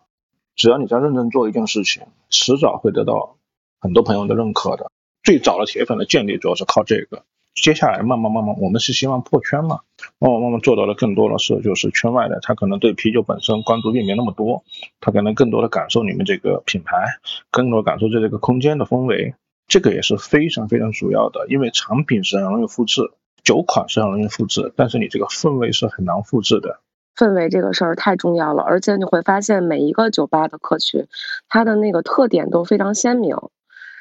[0.56, 3.38] 只要你在认真做一件事情，迟早会得到
[3.80, 4.92] 很多朋友的认可的。
[5.22, 7.24] 最早的铁粉的建立主要是靠这个。
[7.56, 9.80] 接下来慢慢慢慢，我们是希望破圈嘛，
[10.18, 14.62] 慢慢慢慢做到了更多的是就是圈外的，他可能对啤酒本身关注并没那么多，
[15.00, 17.18] 他可能更多的感受你们这个品牌，
[17.50, 19.34] 更多感受这个空间的氛围，
[19.66, 23.10] 这个也是非常非常主要的，因为产品是很容易复制，
[23.42, 26.80] 酒款是很容易复制，但是你这个氛围是很难复制的。
[27.16, 31.06] 氛围这个事儿太重要了，而且你会发现每一个酒吧的客群，
[31.48, 33.34] 它的那个特点都非常鲜明。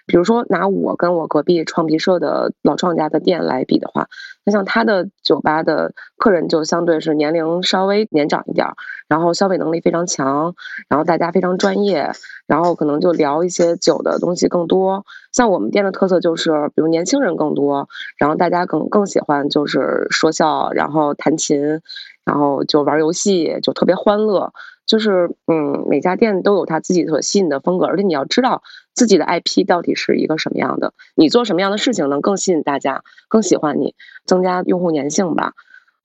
[0.05, 4.07] 比如说，拿我跟我隔壁创皮社的老创家的店来比的话，
[4.43, 8.67] 那像他的酒吧的客人就相对是年龄稍微年长一点，
[9.07, 10.55] 然后消费能力非常强，
[10.87, 12.11] 然后大家非常专业，
[12.45, 15.05] 然后可能就聊一些酒的东西更多。
[15.31, 21.81] 像我们店的特色就是，比如年轻人更多，然后大家更更喜欢就是说笑，然后弹琴，
[22.23, 24.53] 然后就玩游戏，就特别欢乐。
[24.85, 28.61] 就是，嗯，每家店都有它自己所吸引的风格，而且你要知道
[28.95, 33.93] 自己的 IP 到底是一个什么样的，你做什么样的事情能更吸引大家，更喜欢你，
[34.25, 35.53] 增加用户粘性吧。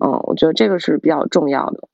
[0.05, 1.89] 嗯，我觉得这个是比较重要的。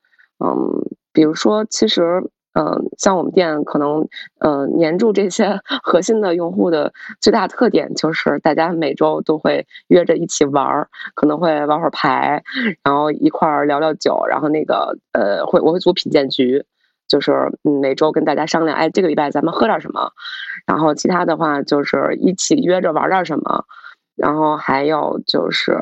[0.45, 0.83] 嗯，
[1.13, 2.31] 比如说，其实。
[2.59, 4.09] 嗯，像我们店可能，
[4.41, 12.43] 呃，黏住这些 核心的用户的最大特点就是大家每周都会约着一起玩儿，可能会玩会儿牌，
[12.83, 16.65] 然后一块儿聊聊酒，然后那个呃，会我会组品鉴局，
[17.09, 20.12] 就是每周跟大家商量，哎，这个礼拜咱们喝点什么，
[20.66, 23.64] 然后其他的话就是一起约着玩点什么，
[24.14, 25.79] 然后还有就是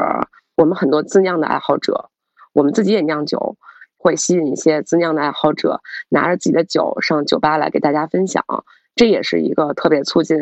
[0.57, 2.11] 我们很多自酿的爱好者，
[2.53, 3.57] 我们自己也酿酒。
[3.97, 8.45] 会吸引一些自酿的爱好者拿着自己的酒上酒吧来给大家分享，
[8.95, 10.37] 这也是一个特别促进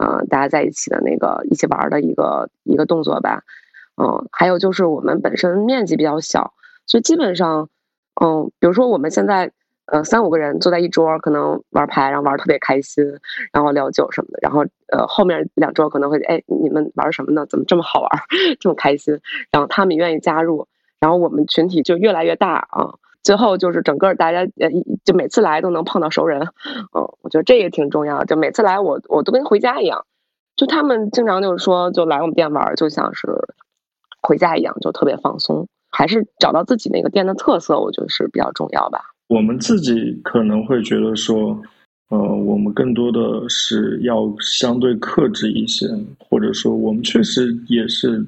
[0.00, 3.42] 嗯大家在一起的那个一起玩的一个一个动作吧。
[4.00, 6.54] 嗯，还有就是我们本身面积比较小，
[6.86, 7.68] 所以基本上
[8.22, 9.50] 嗯，比如说我们现在
[9.90, 13.04] 呃三五个人坐在一桌，可能玩牌，然后玩特别开心，
[13.52, 17.44] 然后聊酒什么的，然后呃后面两桌可能会哎你们玩什么呢？
[17.46, 18.10] 怎么这么好玩，
[18.60, 19.20] 这么开心？
[19.50, 20.66] 然后他们愿意加入。
[21.00, 24.68] 然后我们群体就越来越大啊，最后就是整个大家呃，
[25.02, 26.42] 就每次来都能碰到熟人，
[26.94, 28.22] 嗯，我觉得这也挺重要。
[28.24, 30.04] 就每次来我我都跟回家一样，
[30.56, 33.28] 就他们经常就是说，就来我们店玩，就像是
[34.20, 35.66] 回家一样，就特别放松。
[35.90, 39.00] 还是找到自己那个店的特色，我觉得是比较重要吧。
[39.30, 41.56] 我们自己可能会觉得说，
[42.08, 45.86] 呃，我们更多的是要相对克制一些，
[46.18, 48.26] 或者说我们确实也是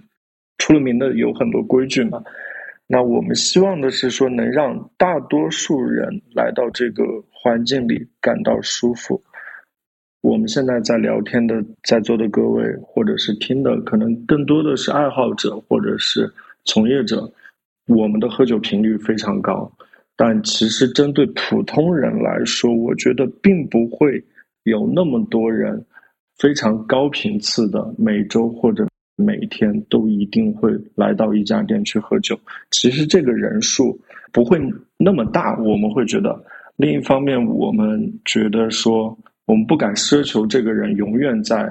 [0.59, 2.23] 出了名的有很多规矩嘛。
[2.87, 9.21] 那我们希望的是说，能让大多数人来到这个环境里感到舒服。
[10.21, 16.33] 我们现在在聊天的在座的各位，或者是听的，可能更多的是爱好者或者是
[16.65, 17.29] 从业者。
[17.88, 19.69] 我们的喝酒频率非常高，
[20.16, 24.25] 但其实针对普通人来说，我觉得并不会
[24.64, 25.85] 有那么多人
[26.38, 28.87] 非常高频次的每周或者。
[29.14, 32.37] 每天都一定会来到一家店去喝酒，
[32.70, 33.96] 其实这个人数
[34.33, 34.59] 不会
[34.96, 36.42] 那么大，我们会觉得。
[36.77, 41.70] 另一方面，我们觉得说，我们不敢奢求这个人永远在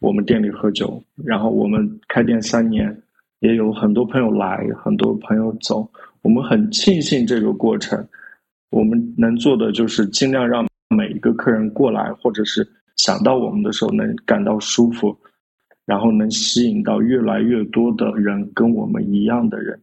[0.00, 1.02] 我们店里喝酒。
[1.24, 2.94] 然后我们开店三年，
[3.38, 5.88] 也有很多朋友来，很多朋友走，
[6.22, 8.08] 我们很庆幸这个过程。
[8.70, 12.66] 我们能做的就是尽量让每一个客人过来，或者是
[12.96, 15.16] 想到我们的时候能感到舒服。
[15.84, 19.78] 然后能吸引到越来越多的人跟我们一样的人，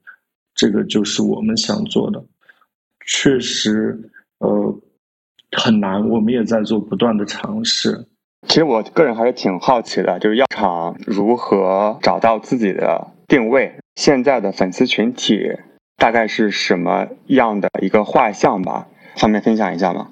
[0.56, 2.24] 这个就是我们想做的。
[3.06, 4.00] 确实，
[4.38, 4.80] 呃，
[5.52, 8.06] 很难，我们也在做不断的尝试。
[8.48, 13.78] 其实我个人还是挺好奇的，就是药厂如何找到自己的定位？
[13.96, 15.52] 现在的粉丝群体
[16.00, 18.88] 大概是什么样的一个画像吧？
[19.18, 20.10] 方便分享一下吗？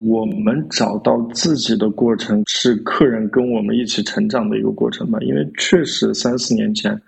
[0.00, 7.00] 我们找到自己的过程是客人跟我们一起成长的一个过程吧，因为确实三四年前，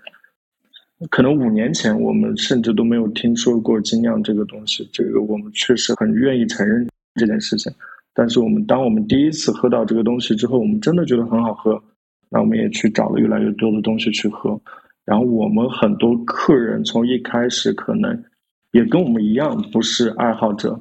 [1.09, 7.69] 可能五年前我们甚至都没有听说过精酿这个东西，这个我们确实很愿意承认这件事情。
[8.13, 11.83] 但是我们当我们第一次喝到这个东西之后，我们真的觉得很好喝，
[12.29, 14.57] 那我们也去找了越来越多的东西去喝。
[15.05, 18.23] 然后我们很多客人从一开始可能
[18.71, 20.77] 也跟我们一样不是爱好者。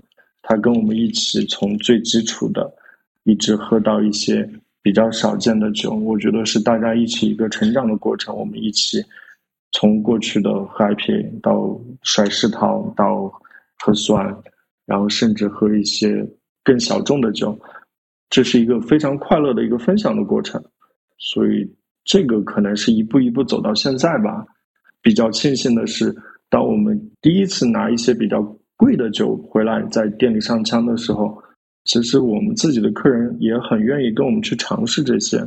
[0.47, 2.71] 他跟我们一起从最基础的，
[3.23, 4.47] 一直喝到一些
[4.83, 8.37] 比较少见的酒，我觉得是大家一起一个成长的过程。
[8.37, 9.03] 我们一起
[9.73, 13.33] 从过去的喝 IPA 到甩世涛，到
[13.79, 14.37] 喝酸，
[14.85, 16.27] 然后甚至喝一些
[16.63, 17.59] 更小众的酒，
[18.29, 20.63] 这是一个非常快乐的一个分享的过程。
[21.17, 21.75] 所以
[22.05, 24.47] 这个可能是一步一步走到现在吧。
[25.03, 26.15] 比较庆幸的是，
[26.49, 28.57] 当我们第一次拿一些比较。
[28.77, 31.41] 贵的酒回来在店里上枪的时候，
[31.85, 35.39] 其实我们自己的客人也很愿意跟我们去尝试这些，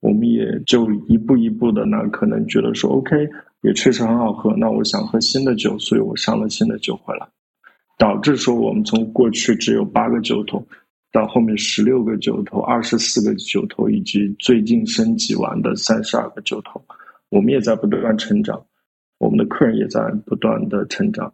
[0.00, 3.16] 我们也就一步一步的呢，可能觉得说 OK，
[3.62, 7.26] 也确实很好喝，那我想喝新的酒，所以我上了新的酒回来，
[7.98, 10.64] 导致说我们从过去只有八个酒桶，
[11.16, 16.78] 到后面十六个酒头、二十四个酒头，以及最近升级完的三十二个酒头，
[17.30, 18.62] 我们也在不断成长，
[19.16, 21.32] 我们的客人也在不断的成长。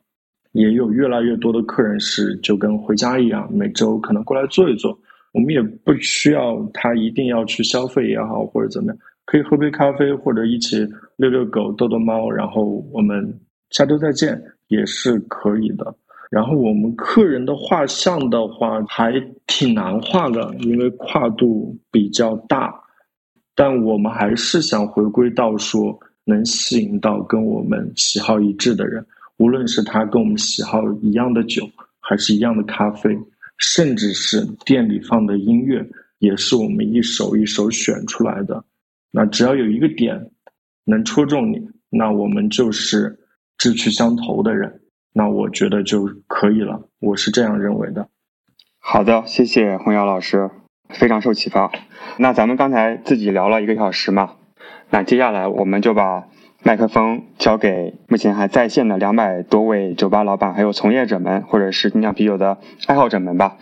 [0.53, 4.97] 也有越来越多的客人是就跟回家一样，每周可能过来坐一坐。
[5.33, 13.37] 我们也不需要他一定要去消费也好，或者怎么样，可以喝杯咖啡，或者一起遛遛狗、逗逗猫，然后我们
[13.71, 15.93] 下周再见也是可以的。
[16.33, 19.13] 然后我们客人的画像的话还
[19.47, 22.75] 挺难画的，因为跨度比较大，
[23.55, 29.05] 但我们还是想回归到说能吸引到跟我们喜好一致的人。
[29.37, 31.69] 无论是他跟我们喜好一样的酒，
[32.01, 33.15] 还是一样的咖啡，
[33.59, 35.87] 甚至是店里放的音乐，
[36.19, 38.65] 也是我们一首一首选出来的。
[39.11, 40.31] 那只要有一个点
[40.87, 41.61] 能戳中你，
[41.91, 43.19] 那我们就是
[43.59, 44.81] 志趣相投的人。
[45.13, 48.09] 那我觉得就可以了，我是这样认为的。
[48.79, 50.51] 好的，谢谢洪瑶老师，
[50.89, 51.71] 非常受启发。
[52.19, 54.37] 那咱们刚才自己聊了一个小时嘛，
[54.91, 56.25] 那接下来我们就把。
[56.65, 63.57] 麦克风交给目前还在线的两百多位酒吧老板，还有从业者们，或者是精酿啤酒的爱好者们吧。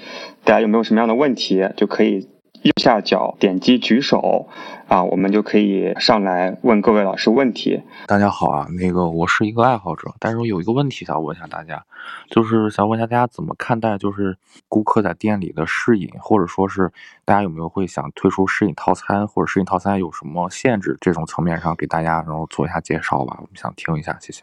[0.45, 2.29] 大家有没有什么样的问题，就可以。
[2.63, 4.47] 右下角点击举手
[4.87, 7.83] 啊，我们就可以上来问各位老师问题。
[8.07, 11.83] 大家好啊，那个我是一个爱好者，但是我有一个问题想问一下大家，
[12.29, 14.37] 就是想问一下大家怎么看待就是
[14.69, 16.93] 顾客在店里的试饮，或者说是
[17.25, 20.99] 大家有没有会想推出试饮套餐，或者试饮套餐有什么限制？
[21.01, 24.43] 这种层面上给大家然后做一下介绍吧，我们想听一下，谢谢。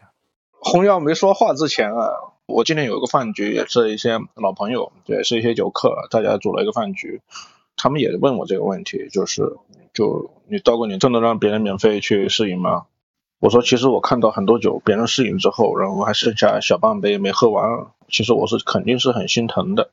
[0.58, 2.10] 红药没说话之前啊，
[2.46, 7.20] 我今天有一个饭局，也是一些老朋友，也是一些酒客，大家组了一个饭局。
[7.78, 9.56] 他们也问我这个问题，就是，
[9.94, 12.84] 就你到过年真的让别人免费去试饮吗？
[13.40, 19.90] 我说，其实我看到很多酒，别人试饮之后，然后还剩下小半杯没喝完，其实我是肯定是很心疼的。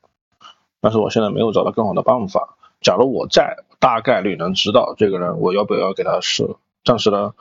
[0.80, 2.56] 但是我现在没有找到更好的办法。
[2.80, 6.56] 假如我在，大概率能知道这个人我要不要给他试。
[6.84, 7.34] 但是呢，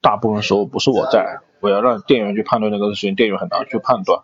[0.00, 4.22] 大部分时候不是我在，我要让店员去判断那个事情，店员很难去判断。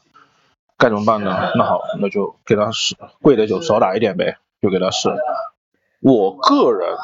[0.76, 1.52] 该怎么办呢？
[1.54, 5.08] 那好，那就给他试，贵的酒少打一点呗，就给他试。
[6.00, 6.96] 我个人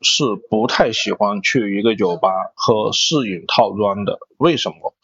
[0.00, 4.94] 是不太喜欢去一个酒吧喝试饮套装的，为什么？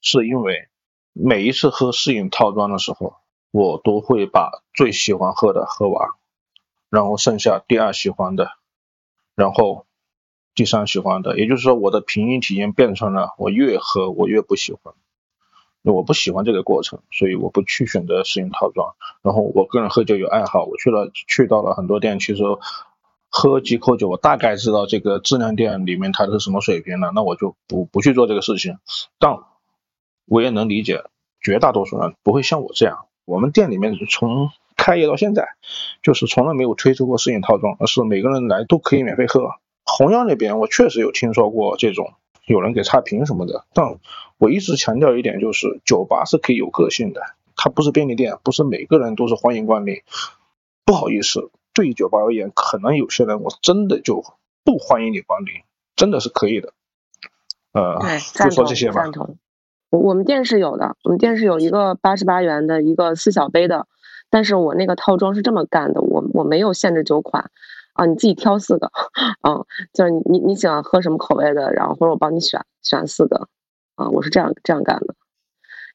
[0.00, 0.68] 是因为
[1.12, 3.16] 每一次喝试饮套装的时候，
[3.50, 6.10] 我都会把最喜欢喝的喝完，
[6.88, 8.52] 然后剩下第二喜欢的，
[9.34, 9.86] 然后
[10.54, 14.94] 第三喜欢的，也就是说我的品饮体验变成了我越喝我越不喜欢。
[15.82, 18.94] 我不喜欢这个过程，所以我不去选择试饮套装。
[19.22, 22.42] 然后我个人喝酒有爱好，我去了去到了很多店，其实
[23.30, 28.78] 喝几口酒，我大概知道这个质量店里面它是什么水平了，那我就不不去做这个事情。
[29.18, 29.38] 但
[30.26, 31.04] 我也能理解，
[31.40, 33.06] 绝大多数人不会像我这样。
[33.24, 35.48] 我们店里面从开业到现在，
[36.02, 39.50] 就是从来没有推出过试饮套装，而是每个人来都可以免费喝。
[39.84, 42.12] 红药那边我确实有听说过这种。
[42.48, 43.98] 有人给差评什么的，但
[44.38, 47.20] 我一直强调一点，就是酒吧是可以有个性的，
[47.56, 50.02] 它不是便利店，不是每个人都是欢迎光临。
[50.84, 54.24] 不好意思，对于酒吧而言，可能有些人我真的就
[54.64, 55.52] 不欢迎你光临，
[55.94, 56.72] 真的是可以的。
[57.72, 57.98] 呃，
[58.44, 59.04] 就说这些吧。
[59.90, 63.86] 我我们店是有的，我们店是有一个八十八元的一个四小杯的
[64.30, 67.50] 但是我那个套装是这么干的，我我没有限制酒款，
[67.98, 68.92] 啊，你自己挑四个，
[69.42, 73.48] 嗯， 就是你你喜欢喝什么口味的，然后或者我帮你选选四个，
[73.96, 75.16] 啊，我是这样这样干的。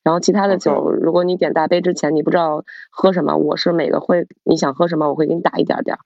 [0.03, 5.97] 然后其他的酒，如果你点大杯之前你不知道喝什么，我是每个会你想喝什么，我会给你打一点点，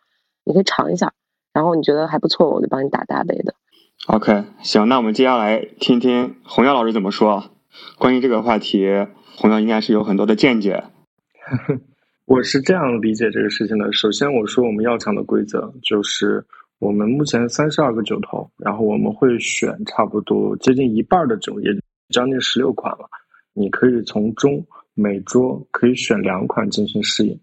[0.44, 1.14] 你可以尝一下，
[1.52, 3.56] 然后你觉得还不错，我就帮你打大杯的。
[4.06, 7.46] OK，行，那我们接下来听听洪耀老师怎么说。
[7.98, 10.84] 关于这个话题，洪耀应该是有很多的见解。
[12.28, 13.90] 我是这样理解这个事情的。
[13.94, 16.44] 首先，我说我们药厂的规则就是，
[16.78, 21.72] 我们目前三十二个酒头，然后我们会选差不多接近一半的酒，也
[22.10, 23.10] 将近十六款了。
[23.54, 24.62] 你可以从中
[24.94, 27.40] 每桌可以选两款进行试饮，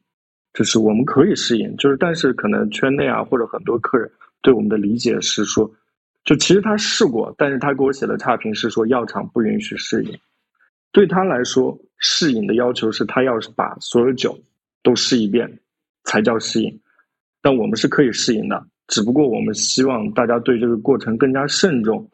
[0.52, 4.10] 就是我们可以试饮，就是但是可能圈内啊或者很多客人
[4.42, 5.72] 对我们的理解是说，
[6.24, 10.14] 就其实他试过，但是他给我写的差评是说药厂不允许试饮，
[10.92, 14.38] 对他来说试饮的要求是他要是把所有酒
[14.84, 15.58] 都试一遍
[16.04, 16.80] 才叫适应，
[17.42, 22.08] 但我们是可以适应的，只不过我们希望大家对这个过程更加慎重，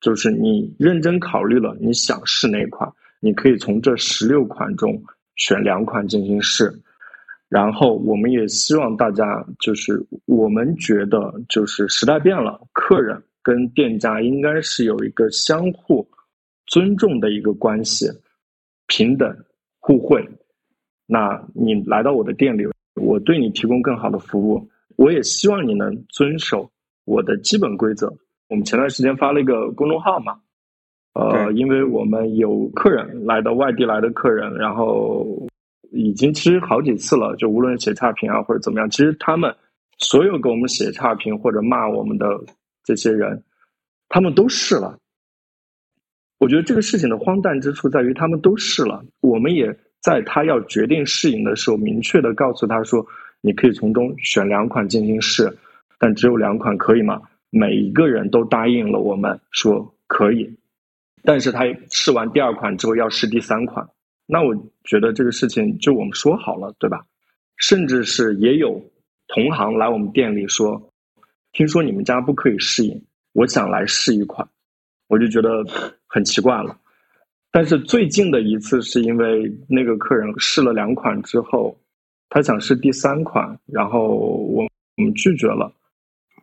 [0.00, 2.90] 就是你认真考虑了你想试哪款。
[3.20, 5.02] 你可以从这十六款中
[5.36, 6.70] 选两款进行试，
[7.48, 16.06] 然后我们也希望大家就是我们觉得就是时代变了，客人跟店家应该是有一个相互
[16.66, 18.06] 尊重的一个关系，
[18.86, 19.34] 平等
[19.78, 20.22] 互惠。
[21.06, 26.70] 那你来到我的店里，我对你提供更好的服务，我也希望你能遵守
[27.04, 28.14] 我的基本规则。
[28.48, 30.40] 我们前段时间发了一个公众号嘛。
[31.14, 35.46] 呃，因为我们有客人来到外地来的客人，然后
[35.92, 39.54] 已经其实好几次了，就无论写差评啊或者怎么样，其实他们
[39.98, 42.26] 所有给我们写差评或者骂我们的
[42.82, 43.44] 这些人，
[44.08, 44.98] 他们都试了。
[46.40, 53.06] 我觉得这个事情的荒诞之处在于，他们都试了，我们也在他要决定试饮的时候，明确的告诉他说，
[53.40, 55.50] 你可以从中选两款进行试，
[55.98, 57.22] 但只有两款可以吗？
[57.48, 60.54] 每一个人都答应了我们说可以。
[61.22, 63.88] 但是他试完第二款之后要试第三款，
[64.26, 67.02] 那我觉得这个事情就我们说好了，对吧？
[67.56, 68.78] 甚至是也有
[69.28, 70.92] 同行来我们店里说，
[71.52, 73.02] 听说你们家不可以试饮，
[73.32, 74.46] 我想来试一款，
[75.08, 75.64] 我就觉得
[76.06, 76.76] 很奇怪了。
[77.54, 81.78] 但是最近的一次是因为那个客人试了两款之后，
[82.28, 84.64] 他想试第三款，然后我
[84.96, 85.72] 我们拒绝了，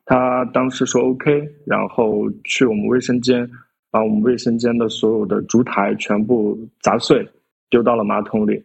[0.05, 3.51] 他当时说 OK，然后去我们卫生间。
[3.93, 7.27] 把我们卫生间的所有的烛台全部砸碎，
[7.69, 8.63] 丢到了马桶里。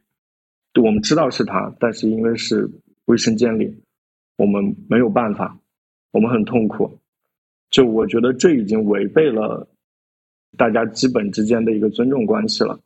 [0.80, 2.70] 我们知道是他，但是因为是
[3.06, 3.76] 卫生间里，
[4.36, 5.58] 我们没有办法，
[6.12, 6.96] 我们很痛苦。
[7.70, 9.66] 就我觉得这已经违背了
[10.56, 12.78] 大家基本之间的一个尊重关系了。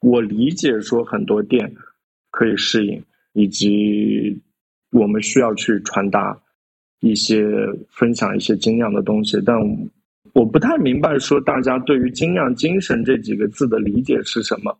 [0.00, 1.74] 我理解说很多店
[2.30, 3.02] 可以适应，
[3.32, 4.40] 以及
[4.90, 6.40] 我们需要去传达
[7.00, 7.44] 一些
[7.90, 9.56] 分享一些精酿的东西，但。
[10.34, 14.74] 我不太明白，说大家对于“精酿精神”这几个字的理解是什么？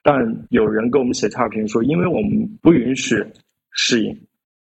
[0.00, 3.16] 但有人给我们写差评说，因为我们不允许
[3.72, 4.16] 适应，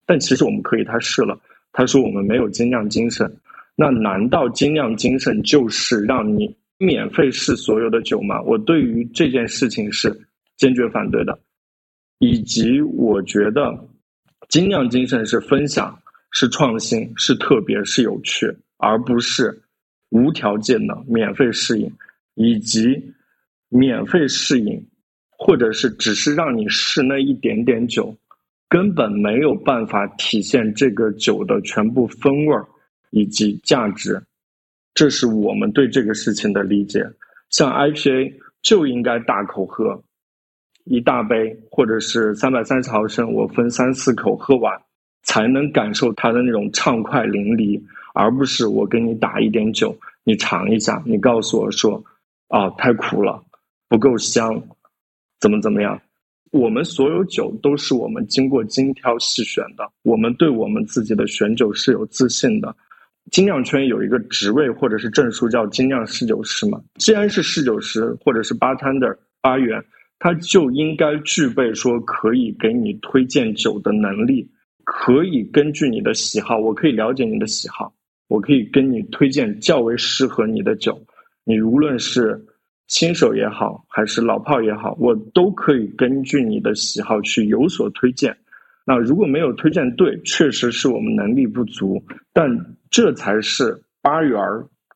[0.06, 0.84] 但其实我们可以。
[0.84, 1.38] 他试了，
[1.72, 3.30] 他说我们没有精酿精神。
[3.76, 8.40] 那难道精酿精神就是让你免费试所有的酒吗？
[8.42, 10.14] 我对于这件事情是
[10.56, 11.38] 坚决反对的。
[12.18, 13.76] 以及我觉得，
[14.48, 15.98] 精酿精神是分享、
[16.30, 19.60] 是创新、是特别、是有趣，而不是。
[20.10, 21.90] 无条件的免费试饮，
[22.34, 23.02] 以及
[23.68, 24.80] 免费试饮，
[25.28, 28.16] 或者是只是让你试那一点点酒，
[28.68, 32.56] 根本没有办法体现这个酒的全部风味
[33.10, 34.22] 以及价值。
[34.94, 37.04] 这是我们对这个事情的理解。
[37.50, 38.32] 像 IPA
[38.62, 40.02] 就应该大口喝，
[40.84, 44.80] 一大杯或者是三百三十毫升，我分三四口喝完，
[45.22, 47.82] 才能感受它的那种畅快淋漓。
[48.14, 52.02] 而不是我给你打一点酒，你尝一下，你告诉我说，
[52.46, 53.42] 啊，太苦了，
[53.88, 54.62] 不够香，
[55.40, 56.00] 怎么怎么样？
[56.52, 62.76] 我们所有酒都是我们经过精挑细选的，我们对我们自己的选酒是有自信的。
[63.30, 66.80] 精酿圈有一个职位或者是证书叫精酿侍酒师嘛？
[66.96, 69.82] 既然是侍酒师或者是 bartender 八元，
[70.18, 74.48] 他就应该具备说可以给你推荐酒的能力，
[74.84, 77.94] 可以根据你的喜好，我可以了解你的喜好。
[78.26, 80.98] 我可以跟你推荐较为适合你的酒，
[81.44, 82.42] 你无论是
[82.88, 88.34] 新手也好，还是老炮也好，我都可以根据你的喜好去有所推荐。
[88.86, 92.02] 那如果没有推荐对，确实是我们能力不足，
[92.32, 92.48] 但
[92.94, 94.38] 这才是八元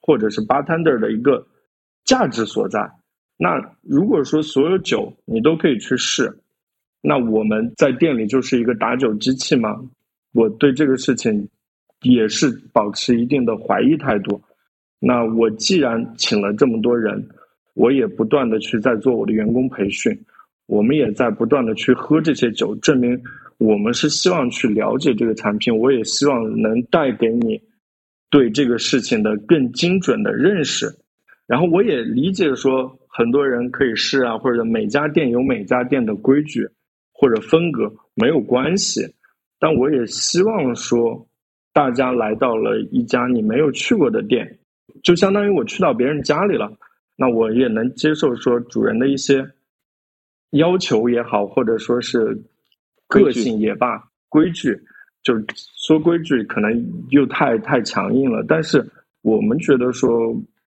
[0.00, 1.44] 或者是八 tender 的一个
[2.04, 2.88] 价值所在。
[3.36, 6.38] 那如果说所有酒你都可以去试，
[7.00, 9.74] 那我们在店里就是一个打酒机器嘛。
[10.32, 11.48] 我对这个事情
[12.02, 14.40] 也是保持一定的怀疑态度。
[15.00, 17.28] 那我既然请了这么多人，
[17.74, 20.16] 我也不断的去在做我的员工培训，
[20.66, 23.20] 我们也在不断的去喝这些酒，证明
[23.56, 27.60] 我们是希望去了解这个产品，我也希望能带给你
[28.30, 30.86] 对这个事情的更精准的认识。
[31.46, 36.68] 然后我也理解说，很多人可以试啊，或者每家店有每家店的规矩
[37.12, 39.14] 或者风格没有关系，
[39.58, 41.26] 但我也希望说，
[41.72, 44.58] 大家来到了一家你没有去过的店，
[45.02, 46.70] 就相当于我去到别人家里了，
[47.16, 49.44] 那我也能接受说主人的一些
[50.50, 52.38] 要求也好，或者说是
[53.06, 54.78] 个性也罢，规矩
[55.28, 55.44] 就是
[55.86, 56.70] 说规矩可能
[57.10, 58.84] 又太太强硬了，但是
[59.22, 60.34] 我们觉得说。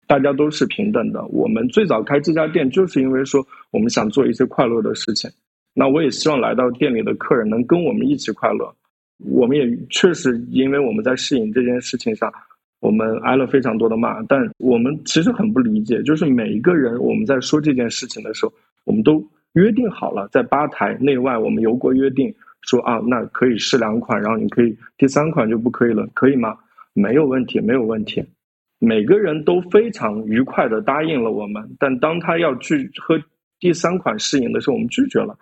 [0.07, 1.25] 大家都是平等的。
[1.27, 3.41] 我们最早开这家店，就是因为说
[3.71, 5.31] 我们想做一些快乐的事情。
[5.73, 8.69] 那我也希望来到店里的客人能跟我们一起快乐。
[9.19, 12.29] 我们也确实因为我们在试饮这件事情上，
[12.81, 14.21] 我们挨了非常多的骂。
[14.23, 18.51] 但我们其实很不理解，就是每一个人我们在说这件事情的时候，
[18.83, 26.57] 我们都约定好了，在吧台内外我们有过约定，说啊，那可以试两款，然后你可以第三款就不可以了，可以吗？
[26.93, 28.23] 没有问题，没有问题。
[28.79, 33.19] 每个人都非常愉快的答应了我们，但当他要去喝
[33.59, 35.37] 第三款试饮的时候，我们拒绝了。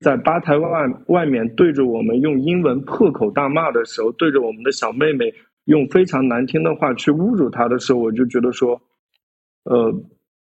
[0.00, 0.68] 在吧台外
[1.08, 5.32] 外面对着我们用英文破口大骂的时候，对着我们的小妹妹
[5.66, 8.80] 用非常难听的话去侮辱她的时候，我就觉得说，
[9.64, 9.92] 呃，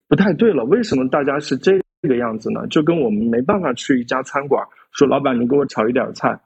[0.07, 0.63] 不太对了。
[0.63, 2.67] 为什么大家是这个样子呢？
[2.67, 6.39] 就跟我们没办法去一家餐馆说，老板你给我炒一点菜，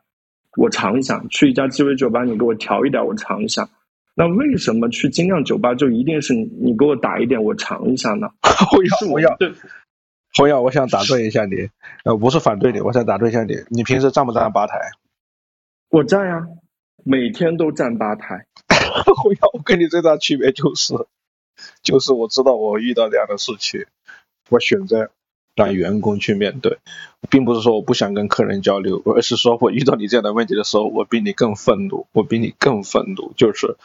[0.58, 3.70] 我尝一下；去一家鸡尾酒吧，你给我调一点，我尝一下。
[4.14, 8.28] 那为什么去精酿酒吧就一定是你给我打一点，我尝一下呢？
[8.42, 9.54] 红耀，红耀，对，
[10.36, 11.70] 红耀，我想打断一下你，
[12.04, 14.76] 呃，不是反对你，我想打断一下你，你平时站不站吧台？
[15.90, 16.46] 我站呀，
[17.06, 18.46] 每天都站吧台。
[19.16, 20.94] 红耀，我跟你最大区别就是，
[21.82, 23.86] 就是我知道我遇到这样的事情，
[24.50, 25.12] 我选择。
[25.62, 26.78] 让员工去面对，
[27.30, 33.76] 并不是说我不想跟客人交流，而是说我遇到你这样的问题的时候，我比你更愤怒，我比你更愤怒，就是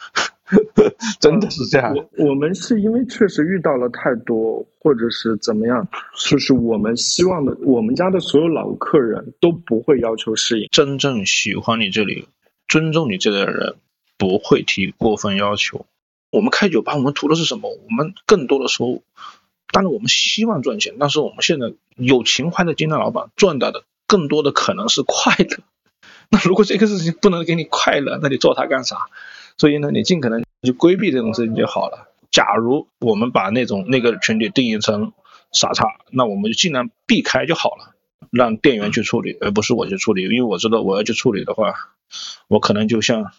[1.19, 1.93] 真的是这样。
[1.95, 10.67] 我我们是因为确实遇到了太多，或者是怎么样，就是我们希望的，我们家的所有老客人都不会要求适应。
[10.71, 12.27] 真正喜欢你这里、
[12.67, 13.75] 尊重你这里的人，
[14.17, 15.85] 不会提过分要求。
[16.31, 17.69] 我们开酒吧，我们图的是什么？
[17.69, 19.03] 我们更多的时候。
[19.71, 25.57] 当然，我们希望赚钱，但是我们现在有情怀的金店老板赚到的更多的可能是快乐。
[26.29, 29.07] 那如果这个事情不能给你快乐，那你做它干啥？
[29.57, 32.09] 所以呢，你尽可能去规避这种事情就好了。
[32.31, 35.13] 假如我们把那种那个群体定义成
[35.51, 37.93] 傻叉，那我们就尽量避开就好了，
[38.31, 40.23] 让店员去处理，而不是我去处理。
[40.23, 41.73] 因为我知道我要去处理的话，
[42.47, 43.31] 我可能就像。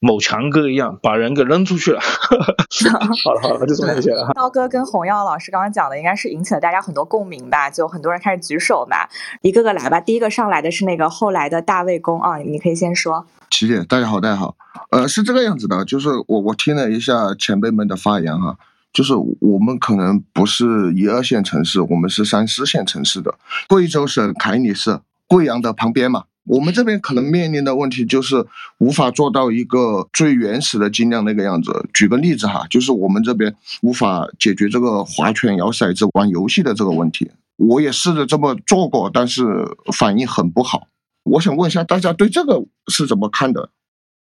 [0.00, 2.00] 某强哥一样把人给扔出去了。
[3.24, 4.30] 好了好了，就这么谢了。
[4.34, 7.70] 刀哥跟洪耀老师刚刚讲的，应该是引起了大家很多共鸣吧？
[7.70, 9.08] 就很多人开始举手嘛，
[9.40, 10.00] 一个个来吧。
[10.00, 13.26] 第一个上来的是那个后来的大卫公啊，你可以先说。
[13.50, 14.56] 琪姐，大家好，大家好。
[14.90, 18.56] 呃，是这个样子的，就是我我听了一下前辈们的发言哈，
[18.92, 23.34] 就是我们可能不是一二线城市，我们是三四线城市的，
[23.68, 26.24] 贵州省凯里市贵阳的旁边嘛。
[26.46, 28.46] 我们这边可能面临的问题就是
[28.78, 31.88] 无法做到一个最原始的精酿那个样子。
[31.92, 37.32] 举个例子哈，就是我们这边无法解决这个划拳、摇骰子、玩游戏的这个问题。
[37.56, 39.44] 我也试着这么做过，但是
[39.92, 40.86] 反应很不好。
[41.24, 43.70] 我想问一下大家对这个是怎么看的？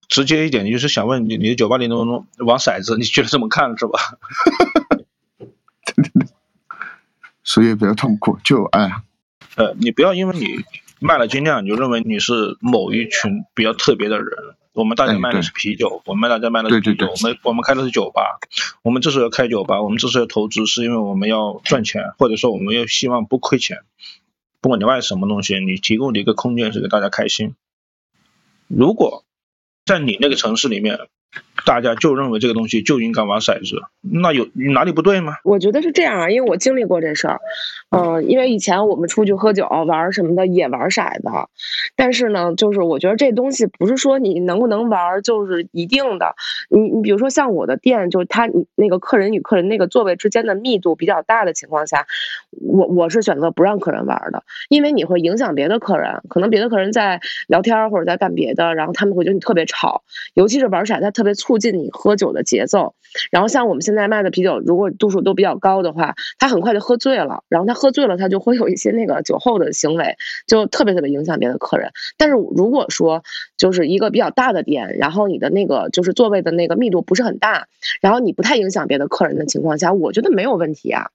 [0.07, 2.97] 直接一点，就是想问你，你的酒吧里能不能玩骰子？
[2.99, 3.99] 你觉得这么看是吧？
[7.43, 8.93] 所以比较痛苦，就哎，
[9.57, 10.62] 呃，你不要因为你。
[11.01, 14.28] 卖了精酿，你就认为你是某一群比较特别的人。
[14.72, 17.07] 我们大家卖的是啤酒，我们大家卖的是啤酒。
[17.09, 18.38] 我们我们开的是酒吧。
[18.82, 23.78] 我们之所以要开酒吧，我们之所以投资，是因为我们要赚钱，或者说我们要希望不亏钱。
[24.61, 27.57] 不管你卖什么东西，你提供的一个空间是给大家开心。
[28.68, 29.24] 如果
[29.84, 31.01] 在你那个城市里面，
[31.64, 35.34] 大家就认为这个东西就应该玩骰子，那有哪里不对吗？
[35.44, 37.40] 我觉得是这样啊，因为我经历过这事儿。
[37.90, 41.28] 嗯，因为以前我们出去喝酒玩什么的也玩骰子，
[41.96, 46.34] 但是呢，就是我觉得这东西不是说你能不能玩就是一定的。
[46.68, 52.06] 你你比如说像我的店，就是他你那个客人与客人那个座位之间的密度比较大的情况下，
[52.61, 60.02] 我我是选择不让客人玩的，因为你会影响别的客人，可能别的客人在聊天或者在干别的，然后他们会觉得你特别吵，
[60.34, 61.49] 尤其是玩骰子特别粗。
[61.51, 62.94] 促进你喝酒的节奏。
[63.32, 67.42] 然后像我们现在卖的啤酒，如果度数都比较高的话，他很快就喝醉了。
[67.48, 70.14] 然后他喝醉了，他就会有一些那个酒后的行为，
[70.46, 71.90] 就特别特别影响别的客人。
[72.16, 73.24] 但是如果说
[73.57, 77.66] 就是一个比较大的店，然后你的那个就是座位的那个密度不是很大，
[78.01, 81.11] 然后你不太影响别的客人的情况下，我觉得没有问题啊。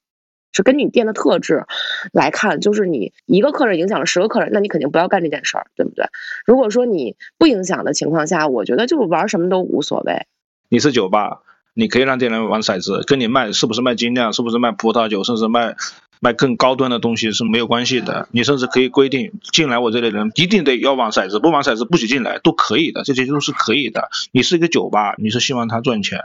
[0.56, 1.66] 是根据你店的特质
[2.14, 6.06] 来看，就是你一个客人影响了十个客人，那你肯定不要干这件事儿，对不对？
[6.46, 10.26] 如果说你不影响的情况下，我觉得就玩什么都无所谓。
[10.70, 11.42] 你是酒吧。
[11.78, 15.76] 你可以让店员玩骰子，跟你卖是不是卖精酿，是不是卖葡萄酒，甚至卖
[16.22, 18.30] 卖更高端的东西是没有关系的。
[18.32, 24.08] 你甚至可以规定进来我这类人一定得要玩骰子，不玩骰子不许进来，都可以的，这些都是可以的。
[24.32, 26.22] 你是一个酒吧，你是希望他赚钱，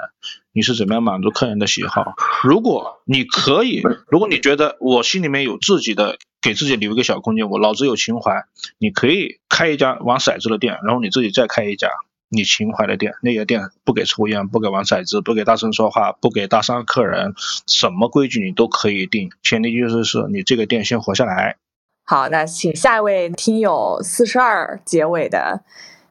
[0.53, 2.15] 你是怎么样满足客人的喜好？
[2.43, 8.45] 如果你可以，如果你觉得我心里面有自己的，给自己留一个小空间，我老子有情怀，
[8.79, 11.89] 你可以开一家玩骰子的店，然后你自己再开一家。
[12.33, 17.35] 你情怀的店，那个店不给抽烟，不给玩骰子，不给大声说话，不给搭讪客人，
[17.67, 21.57] 什么规矩你都可以定，前提就是是你这个店先活下来。
[22.05, 25.65] 好，那请下一位听友四十二结尾的，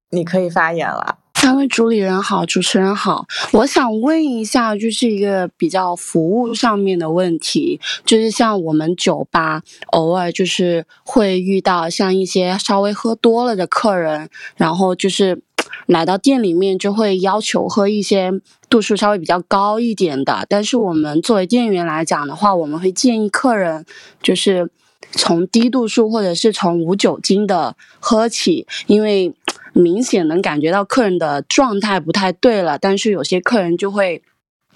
[0.09, 1.19] 你可以发言了。
[1.41, 9.61] 三位主理人好，主持人好，我想问一下，就是一个比较服务上面的问题，就是像我们酒吧
[9.91, 15.41] 偶尔就是会遇到像一些稍微喝多了的客人，然后就是。
[15.85, 18.31] 来到店里面就会要求喝一些
[18.69, 23.85] 度数稍微比较高一点的，但是我们作为店员来讲的话，我们会建议客人
[24.21, 24.69] 就是
[25.11, 29.33] 从低度数或者是从无酒精的喝起，因为
[29.73, 34.23] 明显能感觉到客人的状态不太对了，但是有些客人就会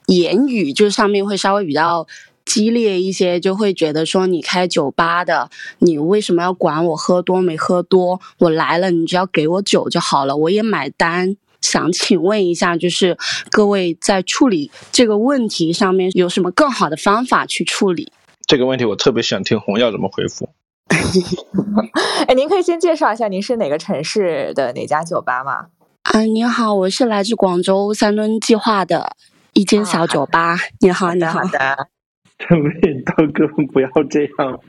[0.07, 2.07] 言语就是上面会稍微比较。
[2.45, 8.19] 激烈一些，就会觉得说你开酒吧的，你为什么要管我喝多没喝多？
[8.37, 11.37] 我来了，你只要给我酒就好了，我也买单。
[11.61, 13.17] 想请问一下，就是
[13.49, 18.11] 各位在处理这个问题上面有什么更好的方法去处理？
[18.45, 20.49] 这个问题我特别想听红耀怎么回复。
[22.27, 25.67] 哎，您可以先介绍一下您是哪个城市的哪家酒吧吗？
[26.03, 29.15] 啊，您好，我是来自广州三吨计划的
[29.53, 30.57] 一间小酒吧。
[30.79, 31.41] 你好，你好。
[31.45, 31.87] 的
[32.37, 32.71] 这位
[33.05, 34.59] 大哥不要这样，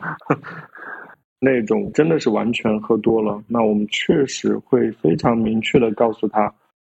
[1.41, 6.53] 那种真的是完全喝多了，那我们确实会非常明确的告诉他，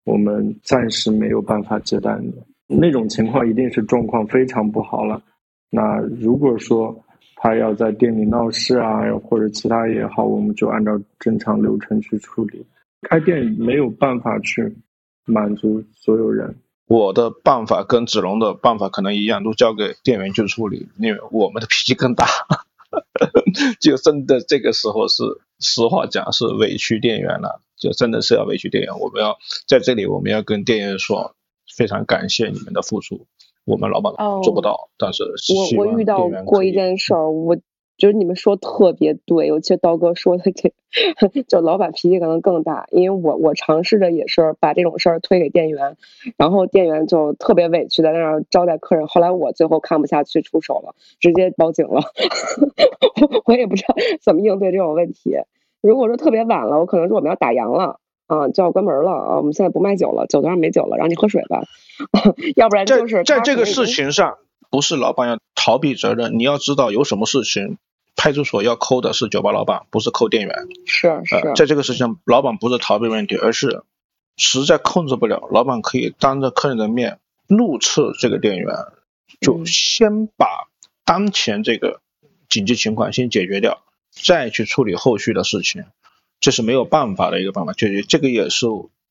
[0.05, 2.33] 我们暂时没有办法接待你。
[2.69, 5.23] 那种情况一定是状况非常不好了。
[5.71, 6.95] 那如果说
[7.37, 12.67] 他要在店里闹事啊，或者其他也好，我们就按照正常流程去处理。
[13.03, 14.75] 开店没有办法去
[15.27, 16.57] 满足所有人。
[16.87, 22.27] 我的办法跟子龙的办法可能一样，都交给店员去处理，因为我们的脾气更大，
[23.81, 25.23] 就真的这个时候是
[25.61, 28.99] 实话讲是委屈店员了，就真的是要委屈店员。
[28.99, 31.35] 我们要在这里，我们要跟店员说，
[31.77, 33.27] 非常感谢你们的付出，
[33.67, 35.25] 我们老板做不到，但是
[35.77, 37.59] 我我遇到过一件事儿，我。
[37.99, 40.75] 就是你们说特别对，尤其刀哥说的这，
[41.49, 45.97] 就老板脾气可能更大，因为我我尝试着也是把这种事儿推给店员，
[46.37, 52.03] 然后店员就特别委屈在那儿招待客人，后来我最后看不下去出手了，直接报警了，
[53.47, 55.35] 我也不知道怎么应对这种问题。
[55.81, 61.63] 如果说特别晚了，我可能说我们要打烊了啊，就要关门了啊，我们现在不卖酒了，酒桌上没酒了，让你喝水吧，
[62.57, 64.39] 要不然就是在这个事情上，
[64.71, 67.79] 不是老板要逃避责任，你要知道有什么事情。
[68.19, 70.69] 派出所要扣的是酒吧老板，不是扣店员。
[70.87, 73.83] 是是，在这个事情，老板不是逃避问题，而是
[74.39, 78.75] 实在控制不了，老板可以当着客人的面怒斥这个店员，
[79.39, 80.67] 就先把
[81.05, 82.01] 当前这个
[82.49, 85.85] 紧急情况先解决掉，再去处理后续的事情。
[86.41, 88.67] 这是没有办法的一个办法，就是这个也是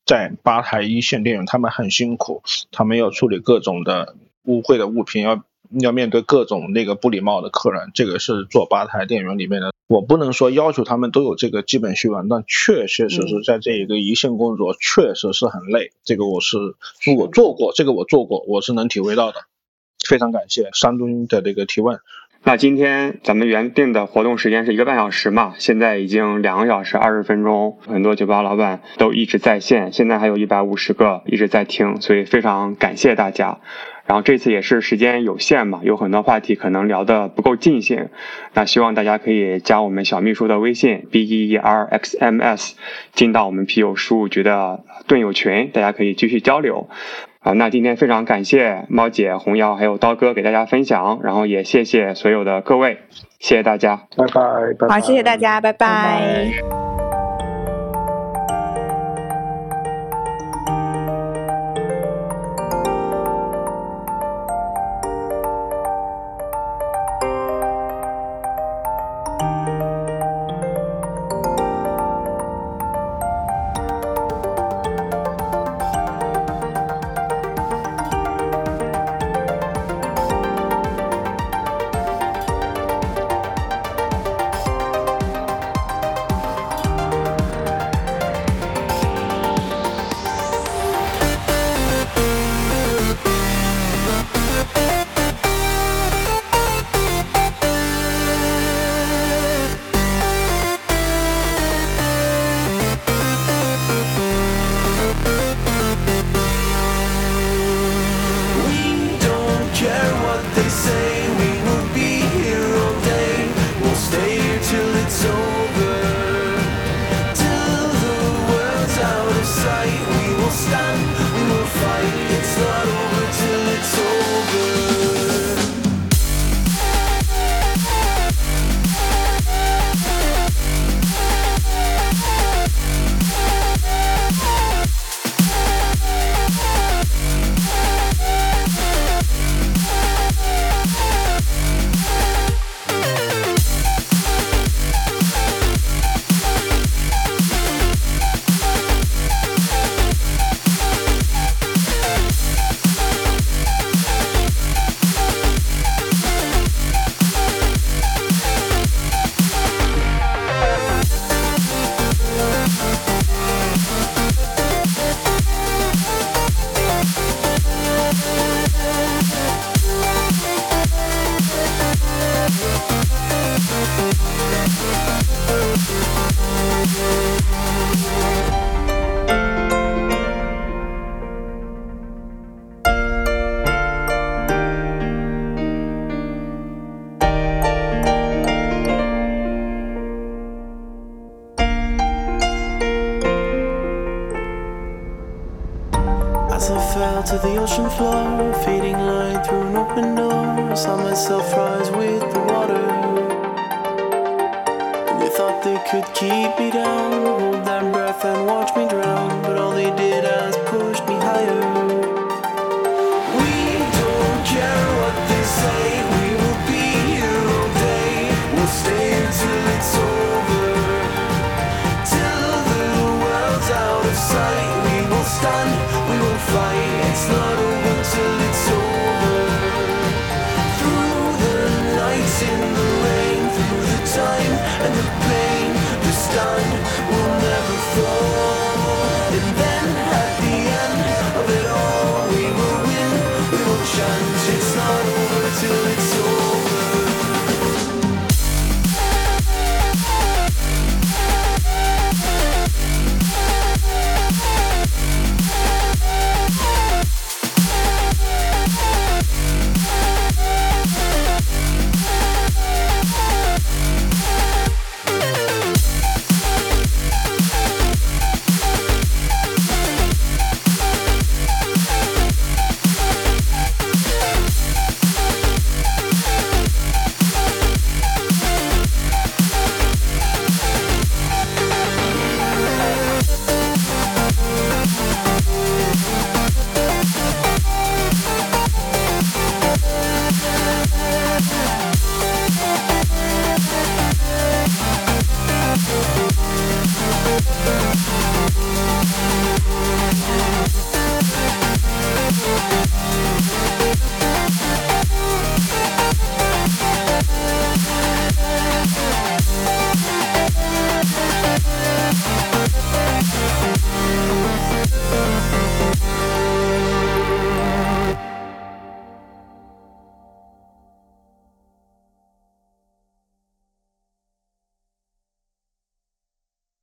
[0.05, 5.43] 在吧台一线店员他们很辛苦，他们要处理各种的污秽的物品，要。
[5.82, 9.73] 要面对各种那个不礼貌的客人，这个是做吧台店员里面的。
[9.88, 15.91] 我不能说要求他们都有这个基本习惯，但确确实实在这一个一线工作，确实是很累。
[16.03, 16.57] 这个我是
[17.17, 19.39] 我做过，这个我做过，我是能体会到的。
[20.07, 21.99] 非常感谢山东的这个提问。
[22.47, 33.57] 那今天咱们原定的活动时间是一个半小时嘛，现在已经两个小时二十分钟，很多酒吧老板都一直在线，现在还有一百五十个一直在听，所以非常感谢大家。
[34.05, 38.09] 然后这次也是时间有限嘛，有很多话题可能聊得不够尽兴，
[38.53, 42.75] 那希望大家可以加我们小秘书的微信 b e e r x m s，
[43.13, 46.87] 进到我们啤酒事务局的盾友群，大家可以继续交流。
[47.45, 52.97] 啊，那今天非常感谢猫姐、红瑶还有刀哥给大家分享，然后也谢谢所有的各位，
[53.37, 54.89] 谢谢大家，拜拜。
[54.89, 56.84] 好，谢谢大家，拜拜。